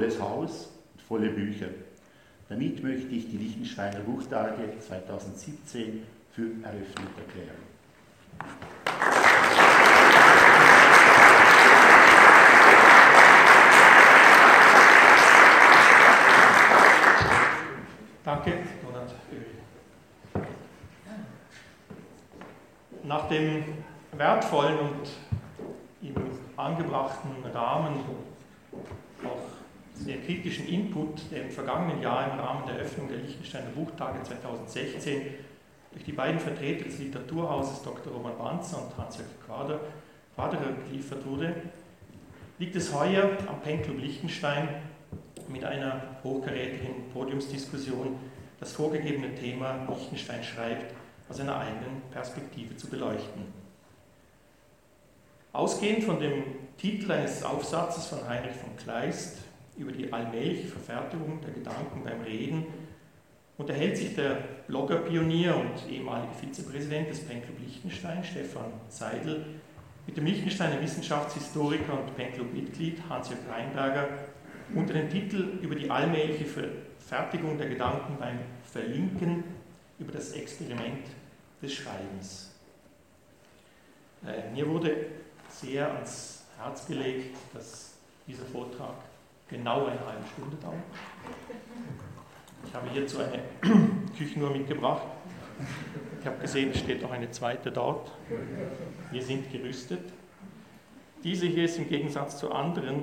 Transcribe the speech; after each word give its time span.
volles 0.00 0.18
Haus 0.18 0.68
und 0.94 1.02
volle 1.02 1.28
Bücher. 1.28 1.66
Damit 2.48 2.82
möchte 2.82 3.08
ich 3.08 3.28
die 3.30 3.36
Liechtensteiner 3.36 4.00
Buchtage 4.00 4.72
2017 4.80 6.02
für 6.32 6.42
eröffnet 6.64 7.10
erklären. 7.18 7.70
Danke, 18.24 18.52
Nach 23.02 23.28
dem 23.28 23.64
wertvollen 24.12 24.78
und 24.78 25.10
im 26.00 26.14
angebrachten 26.56 27.44
Rahmen 27.52 27.96
auch 29.24 29.49
sehr 30.00 30.18
kritischen 30.18 30.66
Input, 30.68 31.30
der 31.30 31.42
im 31.42 31.50
vergangenen 31.50 32.00
Jahr 32.02 32.32
im 32.32 32.40
Rahmen 32.40 32.66
der 32.66 32.76
Eröffnung 32.76 33.08
der 33.08 33.18
Liechtensteiner 33.18 33.70
Buchtage 33.70 34.22
2016 34.22 35.22
durch 35.92 36.04
die 36.04 36.12
beiden 36.12 36.40
Vertreter 36.40 36.84
des 36.84 36.98
Literaturhauses 36.98 37.82
Dr. 37.82 38.12
Roman 38.12 38.38
Banzer 38.38 38.82
und 38.82 38.96
Hans-Jörg 38.96 39.28
Quader, 39.46 39.80
Quaderer 40.34 40.72
geliefert 40.88 41.26
wurde, 41.26 41.54
liegt 42.58 42.76
es 42.76 42.94
heuer 42.94 43.30
am 43.46 43.60
Penclub 43.62 43.98
Liechtenstein 43.98 44.68
mit 45.48 45.64
einer 45.64 46.18
hochkarätigen 46.22 47.10
Podiumsdiskussion 47.12 48.16
das 48.60 48.72
vorgegebene 48.72 49.34
Thema 49.34 49.86
Liechtenstein 49.88 50.44
schreibt 50.44 50.94
aus 51.28 51.40
einer 51.40 51.58
eigenen 51.58 52.02
Perspektive 52.10 52.76
zu 52.76 52.88
beleuchten. 52.88 53.44
Ausgehend 55.52 56.04
von 56.04 56.20
dem 56.20 56.44
Titel 56.76 57.10
eines 57.10 57.42
Aufsatzes 57.42 58.06
von 58.06 58.28
Heinrich 58.28 58.54
von 58.54 58.76
Kleist 58.76 59.38
über 59.76 59.92
die 59.92 60.12
allmähliche 60.12 60.68
Verfertigung 60.68 61.40
der 61.40 61.52
Gedanken 61.52 62.02
beim 62.04 62.20
Reden 62.22 62.66
unterhält 63.60 63.96
sich 63.96 64.14
der 64.14 64.38
Blogger-Pionier 64.68 65.54
und 65.54 65.90
ehemalige 65.90 66.32
Vizepräsident 66.32 67.10
des 67.10 67.20
Penclub 67.26 67.58
Liechtenstein, 67.60 68.24
Stefan 68.24 68.72
Seidel, 68.88 69.44
mit 70.06 70.16
dem 70.16 70.24
Liechtensteiner 70.24 70.80
Wissenschaftshistoriker 70.80 71.92
und 71.92 72.16
Penclub-Mitglied 72.16 73.02
Hans-Jörg 73.08 73.40
Reinberger 73.50 74.08
unter 74.74 74.94
dem 74.94 75.10
Titel 75.10 75.58
über 75.60 75.74
die 75.74 75.90
allmähliche 75.90 76.46
Verfertigung 76.46 77.58
der 77.58 77.68
Gedanken 77.68 78.16
beim 78.18 78.38
Verlinken 78.64 79.44
über 79.98 80.12
das 80.12 80.32
Experiment 80.32 81.06
des 81.60 81.74
Schreibens. 81.74 82.54
Äh, 84.26 84.50
mir 84.54 84.66
wurde 84.66 85.06
sehr 85.48 85.92
ans 85.92 86.44
Herz 86.56 86.86
gelegt, 86.86 87.36
dass 87.52 87.94
dieser 88.26 88.44
Vortrag 88.46 88.94
genau 89.50 89.86
eine 89.86 90.00
halbe 90.00 90.26
Stunde 90.32 90.56
dauert. 90.56 90.76
Ich 92.66 92.74
habe 92.74 92.88
hierzu 92.90 93.18
eine 93.18 93.42
Küchenuhr 94.16 94.50
mitgebracht. 94.50 95.02
Ich 96.20 96.26
habe 96.26 96.38
gesehen, 96.38 96.70
es 96.72 96.78
steht 96.78 97.04
auch 97.04 97.10
eine 97.10 97.30
zweite 97.30 97.72
dort. 97.72 98.12
Wir 99.10 99.22
sind 99.22 99.50
gerüstet. 99.50 100.12
Diese 101.24 101.46
hier 101.46 101.64
ist 101.64 101.78
im 101.78 101.88
Gegensatz 101.88 102.38
zu 102.38 102.52
anderen 102.52 103.02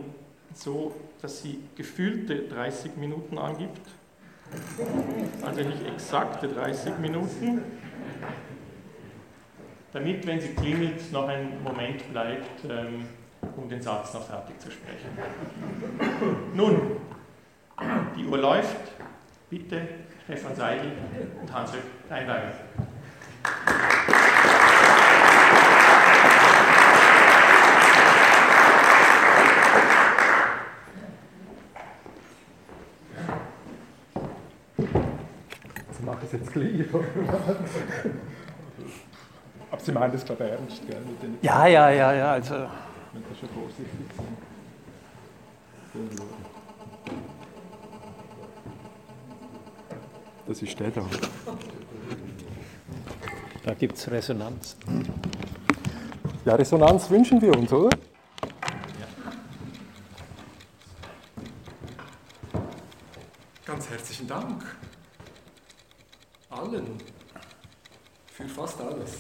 so, 0.53 0.95
dass 1.21 1.41
sie 1.41 1.59
gefühlte 1.75 2.47
30 2.47 2.95
Minuten 2.97 3.37
angibt. 3.37 3.81
Also 5.43 5.61
nicht 5.61 5.85
exakte 5.85 6.47
30 6.47 6.99
Minuten, 6.99 7.61
damit, 9.91 10.25
wenn 10.25 10.39
sie 10.39 10.49
klingelt, 10.49 11.11
noch 11.11 11.27
ein 11.27 11.61
Moment 11.63 12.09
bleibt, 12.11 12.63
ähm, 12.69 13.05
um 13.55 13.69
den 13.69 13.81
Satz 13.81 14.13
noch 14.13 14.25
fertig 14.25 14.59
zu 14.59 14.71
sprechen. 14.71 15.09
Nun, 16.53 16.97
die 18.15 18.25
Uhr 18.25 18.37
läuft. 18.37 18.91
Bitte 19.49 19.87
Stefan 20.25 20.55
Seidel 20.55 20.91
und 21.41 21.53
Hans-Jörg 21.53 21.83
Reinberger. 22.09 22.51
Sie 35.91 36.03
machen 36.03 36.19
es 36.25 36.31
jetzt 36.33 36.51
gleich. 36.51 36.85
Aber 39.71 39.81
Sie 39.81 39.91
meinen 39.93 40.11
das, 40.11 40.25
glaube 40.25 40.43
ich, 40.43 40.51
ernst, 40.51 40.87
gell? 40.87 40.99
Mit 40.99 41.23
den 41.23 41.37
ja, 41.41 41.67
ja, 41.67 41.89
ja, 41.89 42.13
ja. 42.13 42.31
Also. 42.33 42.67
Schon 43.39 43.49
vorsichtig 43.49 43.87
sind. 45.93 46.21
Das 50.47 50.61
ist 50.61 50.79
der 50.79 50.91
da. 50.91 51.05
Da 53.63 53.73
gibt 53.73 53.97
es 53.97 54.09
Resonanz. 54.09 54.77
Ja, 56.45 56.55
Resonanz 56.55 57.09
wünschen 57.09 57.41
wir 57.41 57.55
uns, 57.55 57.71
oder? 57.73 57.89
Ganz 63.65 63.89
herzlichen 63.89 64.27
Dank 64.27 64.63
allen 66.49 66.97
für 68.27 68.47
fast 68.47 68.79
alles. 68.81 69.11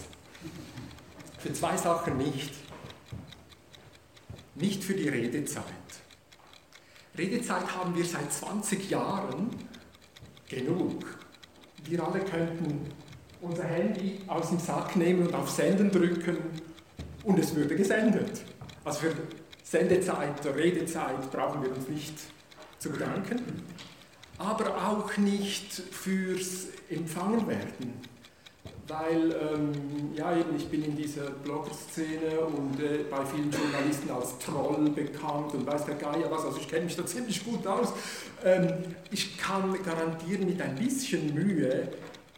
Für 1.37 1.53
zwei 1.53 1.77
Sachen 1.77 2.17
nicht. 2.17 2.56
Nicht 4.67 4.83
für 4.83 4.95
die 4.95 5.07
Redezeit. 5.07 5.63
Redezeit 7.17 7.73
haben 7.73 7.95
wir 7.95 8.03
seit 8.03 8.33
20 8.33 8.89
Jahren 8.89 9.49
genug. 10.49 11.05
Wir 11.85 12.03
alle 12.05 12.19
könnten 12.19 12.81
unser 13.39 13.63
Handy 13.63 14.19
aus 14.27 14.49
dem 14.49 14.59
Sack 14.59 14.97
nehmen 14.97 15.25
und 15.25 15.33
auf 15.33 15.49
Senden 15.49 15.89
drücken 15.89 16.35
und 17.23 17.39
es 17.39 17.55
würde 17.55 17.77
gesendet. 17.77 18.41
Also 18.83 18.99
für 18.99 19.13
Sendezeit, 19.63 20.45
Redezeit 20.45 21.31
brauchen 21.31 21.63
wir 21.63 21.73
uns 21.73 21.87
nicht 21.87 22.19
zu 22.77 22.89
bedanken, 22.89 23.63
aber 24.37 24.75
auch 24.85 25.15
nicht 25.15 25.71
fürs 25.71 26.67
Empfangenwerden 26.89 27.93
weil 28.87 29.31
ähm, 29.31 29.71
ja, 30.15 30.35
eben, 30.35 30.55
ich 30.55 30.67
bin 30.67 30.83
in 30.83 30.95
dieser 30.95 31.29
Blogger-Szene 31.29 32.39
und 32.39 32.79
äh, 32.79 33.03
bei 33.09 33.25
vielen 33.25 33.51
Journalisten 33.51 34.09
als 34.11 34.37
Troll 34.39 34.89
bekannt 34.89 35.53
und 35.53 35.65
weiß 35.65 35.85
der 35.85 35.95
Geier 35.95 36.29
was, 36.29 36.45
also 36.45 36.57
ich 36.57 36.67
kenne 36.67 36.85
mich 36.85 36.95
da 36.95 37.05
ziemlich 37.05 37.43
gut 37.43 37.65
aus. 37.67 37.93
Ähm, 38.43 38.69
ich 39.11 39.37
kann 39.37 39.75
garantieren, 39.83 40.45
mit 40.47 40.61
ein 40.61 40.75
bisschen 40.75 41.33
Mühe 41.33 41.89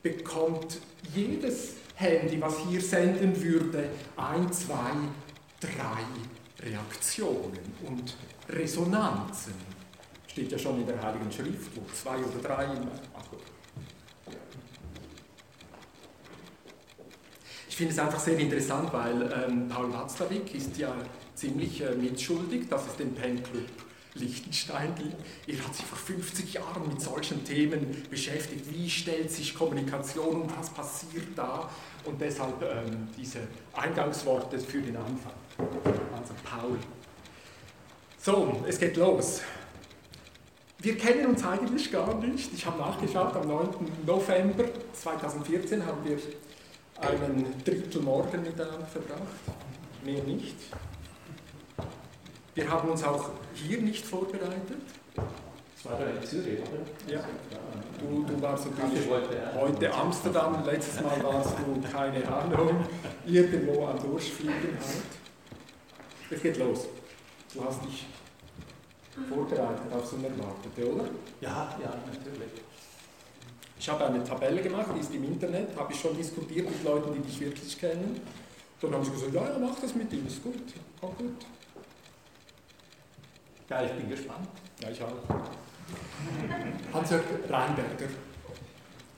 bekommt 0.01 0.79
jedes 1.13 1.73
Handy, 1.95 2.41
was 2.41 2.57
hier 2.67 2.81
senden 2.81 3.41
würde, 3.41 3.89
ein, 4.15 4.51
zwei, 4.51 4.91
drei 5.59 6.65
Reaktionen 6.65 7.59
und 7.85 8.15
Resonanzen. 8.49 9.53
Steht 10.27 10.51
ja 10.51 10.57
schon 10.57 10.79
in 10.79 10.87
der 10.87 11.01
Heiligen 11.01 11.31
Schrift, 11.31 11.71
wo 11.75 11.81
zwei 11.93 12.17
oder 12.17 12.41
drei 12.41 12.65
immer. 12.65 12.91
Finde 17.79 17.93
es 17.93 17.99
einfach 17.99 18.19
sehr 18.19 18.37
interessant, 18.37 18.91
weil 18.91 19.21
ähm, 19.47 19.69
Paul 19.69 19.93
Watzlawick 19.93 20.53
ist 20.53 20.77
ja 20.77 20.93
ziemlich 21.33 21.79
äh, 21.79 21.95
mitschuldig, 21.95 22.67
dass 22.67 22.85
es 22.87 22.97
den 22.97 23.15
Pen 23.15 23.41
Club 23.41 23.69
Liechtenstein 24.15 24.93
gibt. 24.95 25.15
Er 25.47 25.65
hat 25.65 25.73
sich 25.73 25.85
vor 25.85 25.97
50 25.97 26.55
Jahren 26.55 26.89
mit 26.89 26.99
solchen 26.99 27.41
Themen 27.45 28.03
beschäftigt. 28.09 28.65
Wie 28.69 28.89
stellt 28.89 29.31
sich 29.31 29.55
Kommunikation 29.55 30.41
und 30.41 30.59
was 30.59 30.69
passiert 30.71 31.27
da? 31.37 31.69
Und 32.03 32.19
deshalb 32.19 32.61
ähm, 32.61 33.07
diese 33.17 33.39
Eingangsworte 33.71 34.59
für 34.59 34.81
den 34.81 34.97
Anfang. 34.97 35.31
Also 36.11 36.33
Paul. 36.43 36.77
So, 38.17 38.61
es 38.67 38.77
geht 38.77 38.97
los. 38.97 39.39
Wir 40.79 40.97
kennen 40.97 41.27
uns 41.27 41.45
eigentlich 41.45 41.89
gar 41.89 42.13
nicht. 42.15 42.53
Ich 42.53 42.65
habe 42.65 42.77
nachgeschaut, 42.77 43.33
am 43.37 43.47
9. 43.47 43.69
November 44.05 44.65
2014 44.91 45.85
haben 45.85 46.03
wir 46.03 46.17
einen 47.01 47.63
Drittel 47.63 48.01
Morgen 48.01 48.41
miteinander 48.41 48.85
verbracht, 48.85 49.21
mehr 50.03 50.23
nicht. 50.23 50.55
Wir 52.55 52.69
haben 52.69 52.89
uns 52.89 53.03
auch 53.03 53.31
hier 53.53 53.81
nicht 53.81 54.05
vorbereitet. 54.05 54.81
Das 55.15 55.91
war 55.91 55.99
ja 56.01 56.07
in 56.07 56.23
Zürich, 56.23 56.59
oder? 56.59 57.13
Ja. 57.13 57.21
Du, 57.99 58.23
du 58.23 58.41
warst 58.41 58.65
natürlich 58.65 59.09
heute 59.55 59.93
Amsterdam, 59.93 60.63
letztes 60.65 61.01
Mal 61.01 61.23
warst 61.23 61.55
du, 61.59 61.81
keine 61.89 62.27
Ahnung, 62.27 62.85
irgendwo 63.25 63.85
am 63.85 63.99
Durchfliegen 63.99 64.77
halt. 64.77 65.03
Es 66.29 66.41
geht 66.41 66.57
los. 66.57 66.87
Du 67.53 67.63
hast 67.63 67.83
dich 67.85 68.07
vorbereitet 69.27 69.91
auf 69.91 70.05
so 70.05 70.17
eine 70.17 70.27
Erwartete, 70.27 70.93
oder? 70.93 71.05
Ja, 71.41 71.75
ja, 71.81 71.93
natürlich. 72.05 72.51
Ich 73.79 73.87
habe 73.87 74.05
eine 74.05 74.21
Tabelle 74.21 74.61
gemacht, 74.61 74.87
die 74.93 74.99
ist 74.99 75.13
im 75.15 75.23
Internet, 75.23 75.69
habe 75.77 75.93
ich 75.93 75.99
schon 75.99 76.15
diskutiert 76.17 76.69
mit 76.69 76.83
Leuten, 76.83 77.13
die 77.13 77.21
dich 77.21 77.39
wirklich 77.39 77.79
kennen. 77.79 78.19
Dann 78.81 78.93
haben 78.93 79.05
sie 79.05 79.11
gesagt, 79.11 79.33
ja, 79.33 79.49
ja, 79.49 79.57
mach 79.57 79.79
das 79.79 79.95
mit 79.95 80.11
ihm, 80.11 80.27
ist 80.27 80.43
gut, 80.43 80.53
kommt 80.99 81.17
gut. 81.17 81.45
Ja, 83.69 83.83
ich 83.83 83.91
bin 83.93 84.09
gespannt. 84.09 84.49
Ja, 84.81 84.89
ich 84.89 85.01
auch. 85.01 85.13
Hans-Jörg 86.93 87.23
Reinberger, 87.49 88.09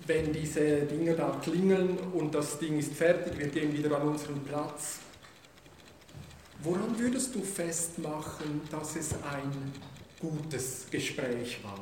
wenn 0.06 0.32
diese 0.32 0.82
Dinger 0.82 1.16
da 1.16 1.40
klingeln 1.42 1.98
und 2.14 2.34
das 2.36 2.60
Ding 2.60 2.78
ist 2.78 2.94
fertig, 2.94 3.40
wir 3.40 3.48
gehen 3.48 3.74
wieder 3.74 3.96
an 4.00 4.10
unseren 4.10 4.44
Platz, 4.44 5.00
woran 6.62 6.98
würdest 7.00 7.34
du 7.34 7.42
festmachen, 7.42 8.62
dass 8.70 8.96
es 8.96 9.14
ein 9.14 9.74
gutes 10.20 10.86
Gespräch 10.92 11.60
war? 11.64 11.80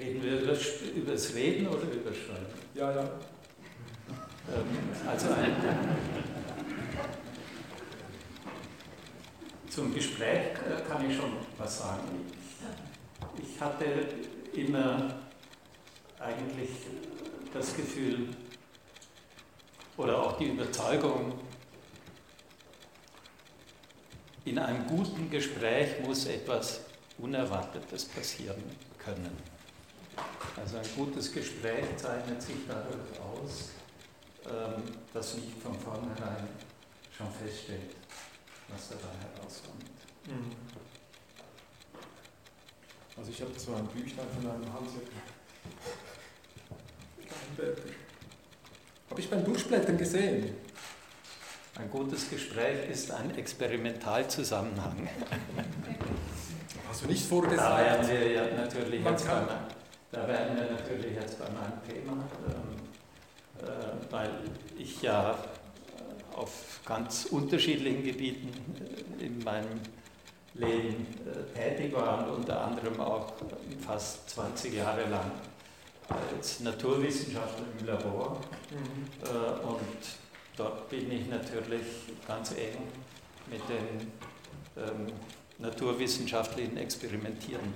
Reden 0.00 0.22
wir 0.22 0.40
über, 0.40 0.56
über 0.96 1.12
das 1.12 1.34
Reden 1.34 1.68
oder 1.68 1.82
über 1.82 2.10
das 2.10 2.18
Schreiben? 2.18 2.46
Ja, 2.74 2.90
ja. 2.90 3.02
Ähm, 3.02 3.08
also 5.06 5.28
ein, 5.28 5.54
zum 9.68 9.94
Gespräch 9.94 10.52
äh, 10.52 10.88
kann 10.88 11.08
ich 11.08 11.16
schon 11.16 11.32
was 11.58 11.78
sagen. 11.80 12.08
Ich 13.42 13.60
hatte 13.60 13.84
immer 14.54 15.16
eigentlich 16.18 16.70
das 17.52 17.76
Gefühl 17.76 18.30
oder 19.98 20.18
auch 20.18 20.38
die 20.38 20.46
Überzeugung, 20.46 21.38
in 24.46 24.58
einem 24.58 24.86
guten 24.86 25.28
Gespräch 25.28 26.00
muss 26.02 26.24
etwas 26.24 26.80
Unerwartetes 27.18 28.06
passieren 28.06 28.62
können. 28.98 29.49
Also 30.56 30.76
ein 30.78 30.88
gutes 30.96 31.32
Gespräch 31.32 31.84
zeichnet 31.96 32.42
sich 32.42 32.56
dadurch 32.68 33.18
aus, 33.20 33.70
ähm, 34.46 34.82
dass 35.12 35.34
nicht 35.36 35.60
von 35.62 35.78
vornherein 35.78 36.48
schon 37.16 37.28
feststeht, 37.32 37.96
was 38.68 38.88
dabei 38.90 39.14
herauskommt. 39.20 39.84
Mhm. 40.26 40.52
Also 43.16 43.30
ich 43.30 43.40
habe 43.40 43.58
so 43.58 43.74
ein 43.74 43.86
Büchlein 43.86 44.26
von 44.40 44.50
einem 44.50 44.72
Hans 44.72 44.92
Habe 49.10 49.20
ich 49.20 49.28
beim 49.28 49.44
Durchblättern 49.44 49.98
gesehen. 49.98 50.54
Ein 51.76 51.90
gutes 51.90 52.30
Gespräch 52.30 52.88
ist 52.90 53.10
ein 53.10 53.36
Experimentalzusammenhang. 53.36 55.08
Hast 56.88 57.02
du 57.02 57.06
nicht 57.06 57.24
vorgesagt? 57.24 57.60
Da 57.60 57.78
werden 57.78 58.08
wir 58.08 58.32
ja 58.32 58.44
natürlich 58.56 59.04
jetzt 59.04 59.26
beim, 59.26 59.48
da 60.12 60.26
werden 60.26 60.56
wir 60.56 60.70
natürlich 60.72 61.14
jetzt 61.14 61.38
bei 61.38 61.46
meinem 61.50 61.80
Thema, 61.88 62.24
ähm, 62.48 63.66
äh, 63.66 64.12
weil 64.12 64.30
ich 64.76 65.02
ja 65.02 65.38
auf 66.34 66.80
ganz 66.84 67.26
unterschiedlichen 67.26 68.02
Gebieten 68.02 68.50
äh, 69.20 69.24
in 69.24 69.42
meinem 69.44 69.80
Leben 70.54 71.06
äh, 71.26 71.58
tätig 71.58 71.94
war 71.94 72.26
und 72.26 72.38
unter 72.38 72.60
anderem 72.60 73.00
auch 73.00 73.32
fast 73.80 74.30
20 74.30 74.74
Jahre 74.74 75.08
lang 75.08 75.30
als 76.08 76.60
Naturwissenschaftler 76.60 77.66
im 77.78 77.86
Labor. 77.86 78.40
Mhm. 78.70 79.28
Äh, 79.28 79.66
und 79.66 79.80
dort 80.56 80.88
bin 80.90 81.10
ich 81.12 81.28
natürlich 81.28 81.82
ganz 82.26 82.50
eng 82.52 82.82
mit 83.48 83.60
den 83.68 84.10
ähm, 84.76 85.12
naturwissenschaftlichen 85.58 86.76
Experimentieren 86.78 87.74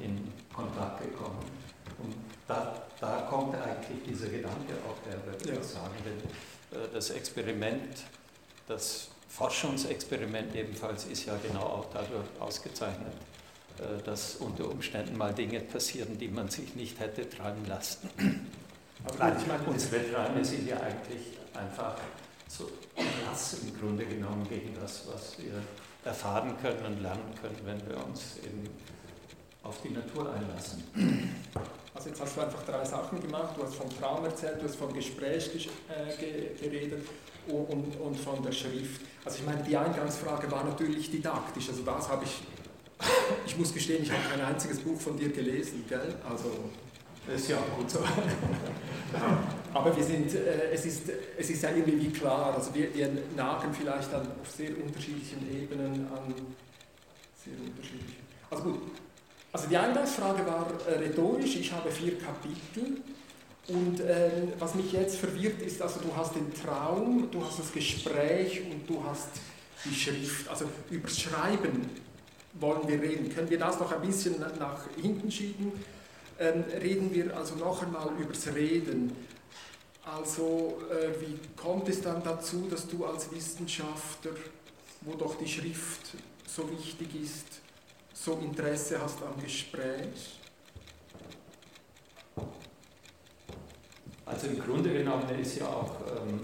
in 0.00 0.32
Kontakt 0.54 1.02
gekommen. 1.02 1.55
Und 2.02 2.14
da, 2.46 2.82
da 3.00 3.26
kommt 3.28 3.54
eigentlich 3.54 4.02
dieser 4.06 4.28
Gedanke 4.28 4.74
auch 4.88 4.96
würde 5.26 5.50
ich 5.50 5.56
ja. 5.56 5.62
sagen. 5.62 5.94
Denn 6.04 6.78
äh, 6.78 6.88
das 6.92 7.10
Experiment, 7.10 8.04
das 8.68 9.08
Forschungsexperiment 9.28 10.54
ebenfalls 10.54 11.04
ist 11.04 11.26
ja 11.26 11.36
genau 11.42 11.62
auch 11.62 11.86
dadurch 11.92 12.26
ausgezeichnet, 12.40 13.12
äh, 13.78 14.02
dass 14.02 14.36
unter 14.36 14.70
Umständen 14.70 15.16
mal 15.16 15.34
Dinge 15.34 15.60
passieren, 15.60 16.18
die 16.18 16.28
man 16.28 16.48
sich 16.48 16.74
nicht 16.74 16.98
hätte 17.00 17.28
träumen 17.28 17.66
lassen. 17.66 18.08
Aber 19.04 19.36
ich 19.36 19.46
meine, 19.46 19.62
unsere 19.66 20.10
Träume 20.10 20.44
sind 20.44 20.66
ja 20.66 20.80
eigentlich 20.80 21.38
einfach 21.54 21.96
so 22.48 22.70
krass 22.94 23.58
im 23.62 23.78
Grunde 23.78 24.04
genommen 24.04 24.46
gegen 24.48 24.74
das, 24.80 25.02
was 25.12 25.38
wir 25.38 25.62
erfahren 26.04 26.56
können 26.62 26.84
und 26.86 27.02
lernen 27.02 27.34
können, 27.40 27.58
wenn 27.64 27.88
wir 27.88 28.04
uns 28.04 28.36
eben 28.44 28.64
auf 29.62 29.82
die 29.82 29.90
Natur 29.90 30.32
einlassen. 30.32 30.84
Jetzt 32.06 32.20
hast 32.20 32.36
du 32.36 32.40
einfach 32.40 32.62
drei 32.62 32.84
Sachen 32.84 33.20
gemacht. 33.20 33.56
Du 33.56 33.64
hast 33.64 33.74
vom 33.74 33.88
Traum 33.98 34.24
erzählt, 34.24 34.60
du 34.60 34.64
hast 34.66 34.76
vom 34.76 34.92
Gespräch 34.92 35.68
äh, 35.88 36.62
geredet 36.62 37.06
und, 37.48 37.66
und, 37.68 38.00
und 38.00 38.18
von 38.18 38.42
der 38.42 38.52
Schrift. 38.52 39.00
Also 39.24 39.38
ich 39.38 39.46
meine, 39.46 39.62
die 39.62 39.76
Eingangsfrage 39.76 40.50
war 40.50 40.64
natürlich 40.64 41.10
didaktisch. 41.10 41.68
Also 41.68 41.82
das 41.82 42.08
habe 42.08 42.24
ich, 42.24 42.42
ich 43.46 43.56
muss 43.58 43.74
gestehen, 43.74 44.02
ich 44.02 44.10
habe 44.10 44.22
kein 44.30 44.40
einziges 44.40 44.78
Buch 44.78 45.00
von 45.00 45.16
dir 45.16 45.30
gelesen, 45.30 45.84
gell? 45.88 46.14
Also 46.28 46.50
ist 47.34 47.48
ja 47.48 47.58
gut 47.76 47.90
so. 47.90 47.98
Aber 49.74 49.96
wir 49.96 50.04
sind, 50.04 50.32
äh, 50.34 50.70
es, 50.72 50.86
ist, 50.86 51.10
es 51.36 51.50
ist 51.50 51.62
ja 51.62 51.70
irgendwie 51.70 52.10
klar, 52.10 52.54
also 52.54 52.74
wir, 52.74 52.94
wir 52.94 53.10
nagen 53.36 53.74
vielleicht 53.74 54.12
an 54.14 54.26
auf 54.40 54.50
sehr 54.50 54.70
unterschiedlichen 54.70 55.40
Ebenen 55.50 56.06
an 56.06 56.34
sehr 57.44 57.54
unterschiedlichen. 57.60 58.26
Also 58.48 58.62
gut, 58.62 58.80
also 59.56 59.68
die 59.70 59.76
Eingangsfrage 59.78 60.44
war 60.44 60.66
äh, 60.86 60.98
rhetorisch, 60.98 61.56
ich 61.56 61.72
habe 61.72 61.90
vier 61.90 62.18
Kapitel 62.18 63.00
und 63.68 64.00
ähm, 64.00 64.52
was 64.58 64.74
mich 64.74 64.92
jetzt 64.92 65.16
verwirrt 65.16 65.62
ist, 65.62 65.80
also 65.80 65.98
du 66.00 66.14
hast 66.14 66.34
den 66.34 66.52
Traum, 66.52 67.30
du 67.30 67.42
hast 67.42 67.60
das 67.60 67.72
Gespräch 67.72 68.60
und 68.70 68.86
du 68.86 69.02
hast 69.02 69.28
die 69.86 69.94
Schrift. 69.94 70.46
Also 70.48 70.66
über 70.90 71.08
Schreiben 71.08 71.88
wollen 72.52 72.86
wir 72.86 73.00
reden. 73.00 73.34
Können 73.34 73.48
wir 73.48 73.58
das 73.58 73.80
noch 73.80 73.90
ein 73.92 74.02
bisschen 74.02 74.38
nach 74.58 74.82
hinten 75.00 75.30
schieben? 75.30 75.72
Ähm, 76.38 76.64
reden 76.82 77.14
wir 77.14 77.34
also 77.34 77.54
noch 77.54 77.82
einmal 77.82 78.10
übers 78.20 78.46
Reden. 78.54 79.16
Also 80.04 80.82
äh, 80.90 81.18
wie 81.22 81.38
kommt 81.56 81.88
es 81.88 82.02
dann 82.02 82.22
dazu, 82.22 82.66
dass 82.70 82.86
du 82.86 83.06
als 83.06 83.32
Wissenschaftler, 83.32 84.32
wo 85.00 85.14
doch 85.14 85.38
die 85.38 85.48
Schrift 85.48 86.14
so 86.46 86.70
wichtig 86.70 87.08
ist, 87.22 87.65
so 88.16 88.38
Interesse 88.42 89.00
hast 89.00 89.22
am 89.22 89.40
Gespräch? 89.42 90.38
Also 94.24 94.48
im 94.48 94.58
Grunde 94.58 94.92
genommen 94.92 95.28
ist 95.40 95.58
ja 95.58 95.68
auch 95.68 95.94
ähm, 96.08 96.40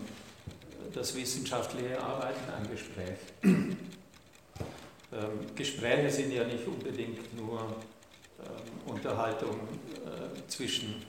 das 0.93 1.15
wissenschaftliche 1.17 2.01
Arbeiten 2.01 2.51
ein 2.51 2.71
Gespräch. 2.71 3.19
ähm, 3.43 3.87
Gespräche 5.57 6.11
sind 6.11 6.33
ja 6.33 6.45
nicht 6.45 6.67
unbedingt 6.67 7.37
nur 7.37 7.61
ähm, 8.39 8.91
Unterhaltung 8.93 9.57
äh, 10.05 10.49
zwischen 10.49 11.05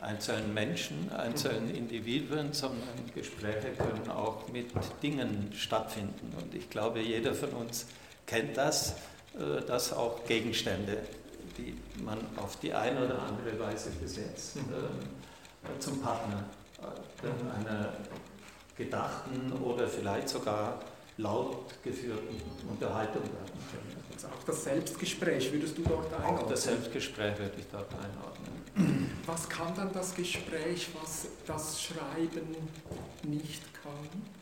einzelnen 0.00 0.52
Menschen, 0.52 1.10
einzelnen 1.12 1.74
Individuen, 1.74 2.52
sondern 2.52 2.88
Gespräche 3.14 3.70
können 3.78 4.10
auch 4.10 4.48
mit 4.48 4.66
Dingen 5.02 5.52
stattfinden. 5.54 6.34
Und 6.38 6.54
ich 6.54 6.68
glaube, 6.68 7.00
jeder 7.00 7.34
von 7.34 7.50
uns 7.50 7.86
kennt 8.26 8.56
das, 8.56 8.96
dass 9.66 9.92
auch 9.92 10.24
Gegenstände, 10.26 10.98
die 11.56 11.74
man 12.02 12.18
auf 12.36 12.56
die 12.56 12.72
eine 12.72 13.04
oder 13.04 13.18
andere 13.22 13.58
Weise 13.58 13.90
besetzt, 13.90 14.56
mhm. 14.56 14.62
äh, 14.62 15.78
zum 15.78 16.00
Partner 16.00 16.44
einer 17.22 17.92
gedachten 18.76 19.52
oder 19.62 19.86
vielleicht 19.86 20.28
sogar 20.28 20.80
laut 21.18 21.82
geführten 21.82 22.40
Unterhaltung 22.68 23.22
werden 23.22 23.60
können. 23.70 24.02
Also 24.12 24.28
auch 24.28 24.44
das 24.44 24.64
Selbstgespräch 24.64 25.52
würdest 25.52 25.78
du 25.78 25.82
dort 25.82 26.12
einordnen? 26.12 26.38
Auch 26.38 26.48
das 26.48 26.62
Selbstgespräch 26.64 27.38
würde 27.38 27.54
ich 27.58 27.66
dort 27.70 27.92
einordnen. 27.92 29.10
Was 29.26 29.48
kann 29.48 29.74
dann 29.74 29.92
das 29.92 30.14
Gespräch, 30.14 30.88
was 31.00 31.26
das 31.46 31.80
Schreiben 31.80 32.56
nicht 33.22 33.62
kann? 33.82 34.41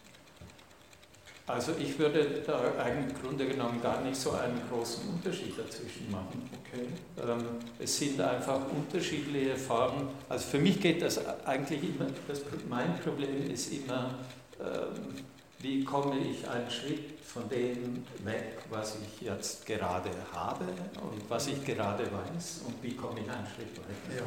Also 1.50 1.72
ich 1.78 1.98
würde 1.98 2.42
da 2.46 2.60
eigentlich 2.78 3.14
im 3.16 3.22
Grunde 3.22 3.46
genommen 3.46 3.82
gar 3.82 4.00
nicht 4.02 4.16
so 4.16 4.30
einen 4.32 4.60
großen 4.70 5.08
Unterschied 5.08 5.58
dazwischen 5.58 6.10
machen. 6.10 6.48
Okay. 6.52 6.86
Ähm, 7.20 7.44
es 7.78 7.98
sind 7.98 8.20
einfach 8.20 8.60
unterschiedliche 8.70 9.56
Formen. 9.56 10.08
Also 10.28 10.46
für 10.46 10.58
mich 10.58 10.80
geht 10.80 11.02
das 11.02 11.20
eigentlich 11.44 11.82
immer, 11.82 12.06
das, 12.28 12.42
mein 12.68 12.98
Problem 13.00 13.50
ist 13.50 13.72
immer, 13.72 14.14
ähm, 14.60 15.24
wie 15.58 15.84
komme 15.84 16.18
ich 16.18 16.48
einen 16.48 16.70
Schritt 16.70 17.20
von 17.22 17.48
dem 17.48 18.04
weg, 18.24 18.58
was 18.70 18.96
ich 18.96 19.26
jetzt 19.26 19.66
gerade 19.66 20.10
habe 20.32 20.64
und 21.02 21.28
was 21.28 21.48
ich 21.48 21.64
gerade 21.64 22.04
weiß 22.04 22.62
und 22.66 22.82
wie 22.82 22.94
komme 22.94 23.20
ich 23.20 23.30
einen 23.30 23.46
Schritt 23.46 23.76
weiter. 23.76 24.16
Ja. 24.16 24.22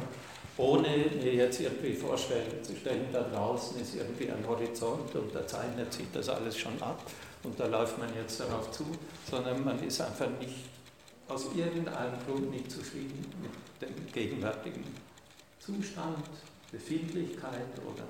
Ohne 0.56 0.88
mir 0.88 1.34
jetzt 1.34 1.60
irgendwie 1.60 1.94
vorstellen 1.94 2.62
zu 2.62 2.76
stellen, 2.76 3.06
da 3.12 3.22
draußen 3.22 3.80
ist 3.80 3.96
irgendwie 3.96 4.30
ein 4.30 4.46
Horizont 4.46 5.12
und 5.14 5.34
da 5.34 5.44
zeichnet 5.46 5.92
sich 5.92 6.06
das 6.12 6.28
alles 6.28 6.56
schon 6.56 6.80
ab 6.80 7.02
und 7.42 7.58
da 7.58 7.66
läuft 7.66 7.98
man 7.98 8.08
jetzt 8.14 8.38
darauf 8.38 8.70
zu, 8.70 8.84
sondern 9.28 9.64
man 9.64 9.82
ist 9.82 10.00
einfach 10.00 10.28
nicht 10.38 10.66
aus 11.28 11.46
irgendeinem 11.56 12.14
Grund 12.26 12.50
nicht 12.50 12.70
zufrieden 12.70 13.24
mit 13.42 13.88
dem 13.88 14.12
gegenwärtigen 14.12 14.84
Zustand, 15.58 16.24
Befindlichkeit 16.70 17.80
oder 17.84 18.04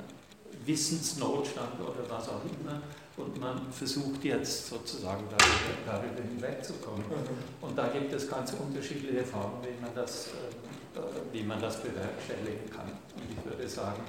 Wissensnotstand 0.67 1.81
oder 1.81 2.09
was 2.09 2.29
auch 2.29 2.43
immer 2.45 2.81
und 3.17 3.41
man 3.41 3.73
versucht 3.73 4.25
jetzt 4.25 4.69
sozusagen 4.69 5.25
darüber, 5.31 5.75
darüber 5.87 6.23
hinwegzukommen. 6.23 7.05
Mhm. 7.07 7.69
Und 7.69 7.79
da 7.79 7.89
gibt 7.89 8.13
es 8.13 8.29
ganz 8.29 8.53
unterschiedliche 8.53 9.25
Formen, 9.25 9.63
wie 9.63 9.81
man 9.81 9.95
das, 9.95 10.29
äh, 10.29 10.64
wie 11.33 11.43
man 11.43 11.61
das 11.61 11.83
bewerkstelligen 11.83 12.71
kann. 12.71 12.91
Und 13.17 13.39
ich 13.39 13.45
würde 13.45 13.69
sagen, 13.69 14.03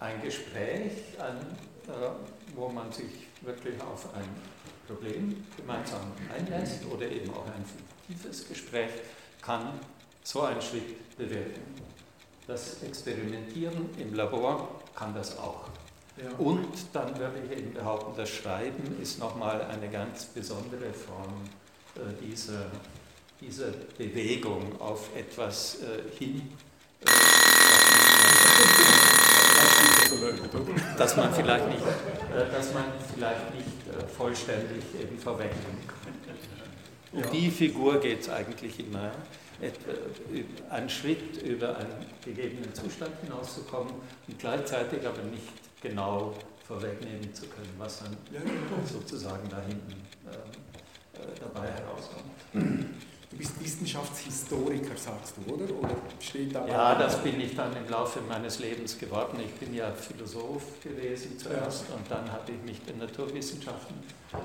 ein 0.00 0.22
Gespräch, 0.22 0.92
ein, 1.18 1.36
äh, 1.92 2.10
wo 2.54 2.68
man 2.68 2.90
sich 2.92 3.28
wirklich 3.42 3.80
auf 3.80 4.14
ein 4.14 4.28
Problem 4.86 5.44
gemeinsam 5.56 6.12
einlässt 6.34 6.84
oder 6.86 7.08
eben 7.08 7.32
auch 7.32 7.46
ein 7.46 7.64
tiefes 8.06 8.48
Gespräch, 8.48 8.90
kann 9.40 9.80
so 10.22 10.42
einen 10.42 10.60
Schritt 10.60 11.16
bewirken. 11.16 11.62
Das 12.46 12.82
Experimentieren 12.82 13.88
im 13.98 14.14
Labor 14.14 14.80
kann 14.94 15.14
das 15.14 15.38
auch. 15.38 15.68
Ja. 16.16 16.30
Und 16.38 16.68
dann 16.92 17.18
würde 17.18 17.40
ich 17.44 17.58
eben 17.58 17.72
behaupten, 17.72 18.12
das 18.16 18.30
Schreiben 18.30 19.00
ist 19.00 19.18
nochmal 19.18 19.62
eine 19.62 19.88
ganz 19.88 20.26
besondere 20.26 20.92
Form 20.92 21.42
äh, 21.96 22.00
dieser, 22.24 22.66
dieser 23.46 23.72
Bewegung 23.98 24.80
auf 24.80 25.08
etwas 25.16 25.78
äh, 25.82 26.02
hin, 26.18 26.42
äh, 27.00 27.06
dass 30.96 31.16
man 31.16 31.34
vielleicht 31.34 31.68
nicht, 31.68 31.82
äh, 31.82 32.50
dass 32.50 32.74
man 32.74 32.84
vielleicht 33.14 33.54
nicht 33.54 33.66
äh, 33.66 34.06
vollständig 34.06 34.84
eben 35.00 35.18
vorwegnimmt. 35.18 35.84
Um 37.12 37.20
ja. 37.20 37.26
die 37.30 37.50
Figur 37.50 38.00
geht 38.00 38.22
es 38.22 38.28
eigentlich 38.28 38.80
immer. 38.80 39.12
Äh, 39.60 39.70
einen 40.70 40.88
Schritt 40.90 41.40
über 41.42 41.76
einen 41.76 42.06
gegebenen 42.24 42.74
Zustand 42.74 43.12
hinauszukommen 43.22 43.94
und 44.26 44.38
gleichzeitig 44.38 45.06
aber 45.06 45.22
nicht 45.22 45.46
genau 45.80 46.34
vorwegnehmen 46.66 47.32
zu 47.32 47.46
können, 47.46 47.72
was 47.78 48.00
dann 48.00 48.16
sozusagen 48.86 49.48
da 49.48 49.60
hinten 49.60 49.94
äh, 50.26 50.32
äh, 51.18 51.26
dabei 51.40 51.68
herauskommt. 51.68 52.24
Du 53.34 53.38
bist 53.38 53.60
Wissenschaftshistoriker, 53.64 54.96
sagst 54.96 55.34
du, 55.36 55.54
oder? 55.54 55.64
oder 55.76 55.96
steht 56.20 56.54
da 56.54 56.64
ja, 56.68 56.94
das 56.94 57.20
bin 57.20 57.40
ich 57.40 57.56
dann 57.56 57.76
im 57.76 57.90
Laufe 57.90 58.20
meines 58.28 58.60
Lebens 58.60 58.96
geworden. 58.96 59.40
Ich 59.44 59.52
bin 59.54 59.74
ja 59.74 59.90
Philosoph 59.90 60.80
gewesen 60.80 61.36
zuerst 61.36 61.86
ja. 61.88 61.96
und 61.96 62.08
dann 62.08 62.30
habe 62.30 62.52
ich 62.52 62.62
mich 62.62 62.80
den 62.82 62.98
Naturwissenschaften 62.98 63.96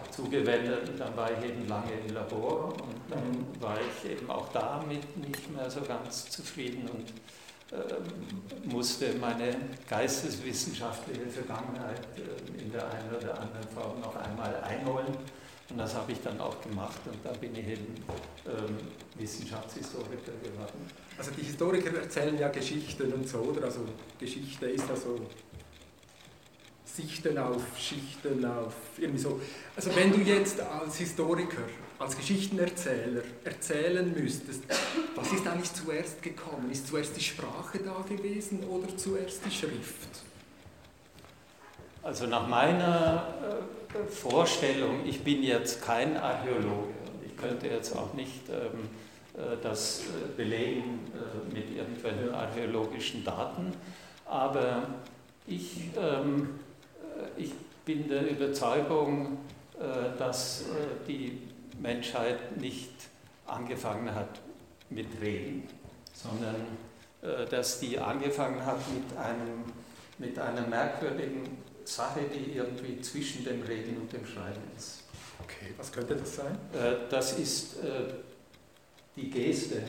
zugewendet 0.09 0.89
und 0.89 0.99
dann 0.99 1.15
war 1.15 1.29
ich 1.31 1.49
eben 1.51 1.67
lange 1.67 1.91
im 2.03 2.15
Labor 2.15 2.73
und 2.73 2.99
dann 3.11 3.29
mhm. 3.29 3.61
war 3.61 3.77
ich 3.77 4.09
eben 4.09 4.27
auch 4.31 4.51
damit 4.53 5.17
nicht 5.17 5.55
mehr 5.55 5.69
so 5.69 5.81
ganz 5.81 6.31
zufrieden 6.31 6.89
und 6.89 7.13
ähm, 7.71 8.71
musste 8.71 9.13
meine 9.21 9.55
geisteswissenschaftliche 9.87 11.27
Vergangenheit 11.27 12.07
ähm, 12.17 12.59
in 12.59 12.71
der 12.71 12.89
einen 12.89 13.15
oder 13.15 13.39
anderen 13.39 13.67
Form 13.71 13.99
noch 14.01 14.15
einmal 14.15 14.55
einholen. 14.63 15.15
Und 15.69 15.77
das 15.77 15.93
habe 15.93 16.11
ich 16.11 16.19
dann 16.21 16.39
auch 16.41 16.59
gemacht 16.61 16.99
und 17.05 17.23
da 17.23 17.31
bin 17.33 17.55
ich 17.55 17.67
eben 17.67 17.95
ähm, 18.47 18.77
Wissenschaftshistoriker 19.15 20.31
geworden. 20.43 20.89
Also 21.17 21.31
die 21.31 21.43
Historiker 21.43 21.95
erzählen 21.95 22.37
ja 22.39 22.47
Geschichten 22.47 23.13
und 23.13 23.27
so, 23.27 23.37
oder? 23.39 23.65
Also 23.65 23.81
Geschichte 24.19 24.65
ist 24.65 24.89
also 24.89 25.19
Sichten 26.83 27.37
auf 27.37 27.61
Schichten, 27.77 28.43
auf 28.45 28.73
irgendwie 28.97 29.21
so. 29.21 29.39
Also 29.75 29.95
wenn 29.95 30.11
du 30.11 30.21
jetzt 30.21 30.59
als 30.59 30.97
Historiker 30.97 31.63
als 31.99 32.17
Geschichtenerzähler 32.17 33.21
erzählen 33.43 34.11
müsstest, 34.13 34.63
was 35.15 35.31
ist 35.33 35.45
eigentlich 35.45 35.73
zuerst 35.73 36.21
gekommen? 36.21 36.71
Ist 36.71 36.87
zuerst 36.87 37.15
die 37.15 37.23
Sprache 37.23 37.79
da 37.79 38.03
gewesen 38.07 38.63
oder 38.63 38.95
zuerst 38.97 39.45
die 39.45 39.51
Schrift? 39.51 40.28
Also 42.01 42.27
nach 42.27 42.47
meiner 42.47 43.27
äh, 43.93 44.09
Vorstellung, 44.09 45.05
ich 45.05 45.21
bin 45.21 45.43
jetzt 45.43 45.83
kein 45.83 46.15
Archäologe, 46.15 46.93
ich 47.25 47.35
könnte 47.35 47.67
jetzt 47.67 47.95
auch 47.95 48.13
nicht 48.13 48.47
ähm, 48.49 48.89
äh, 49.35 49.57
das 49.61 50.01
äh, 50.01 50.35
belegen 50.37 50.99
mit 51.53 51.75
irgendwelchen 51.75 52.33
archäologischen 52.33 53.23
Daten, 53.25 53.73
aber 54.25 54.83
ich, 55.45 55.89
ähm, 55.97 56.59
äh, 57.37 57.41
ich 57.41 57.51
bin 57.85 58.07
der 58.07 58.29
Überzeugung, 58.29 59.39
dass 60.19 60.65
die 61.07 61.41
Menschheit 61.81 62.57
nicht 62.57 62.91
angefangen 63.47 64.13
hat 64.13 64.41
mit 64.89 65.07
Reden, 65.21 65.63
sondern 66.13 66.55
dass 67.49 67.79
die 67.79 67.97
angefangen 67.97 68.63
hat 68.65 68.77
mit, 68.93 69.17
einem, 69.17 69.63
mit 70.17 70.37
einer 70.37 70.67
merkwürdigen 70.67 71.57
Sache, 71.89 72.21
die 72.33 72.53
irgendwie 72.53 73.01
zwischen 73.01 73.43
dem 73.43 73.61
Reden 73.63 73.97
und 73.97 74.11
dem 74.11 74.25
Schreiben 74.25 74.61
ist. 74.77 75.03
Okay, 75.43 75.73
was 75.77 75.91
könnte 75.91 76.15
das 76.15 76.35
sein? 76.35 76.57
Äh, 76.73 77.09
das 77.09 77.37
ist 77.39 77.77
äh, 77.77 78.13
die 79.15 79.29
Geste, 79.29 79.83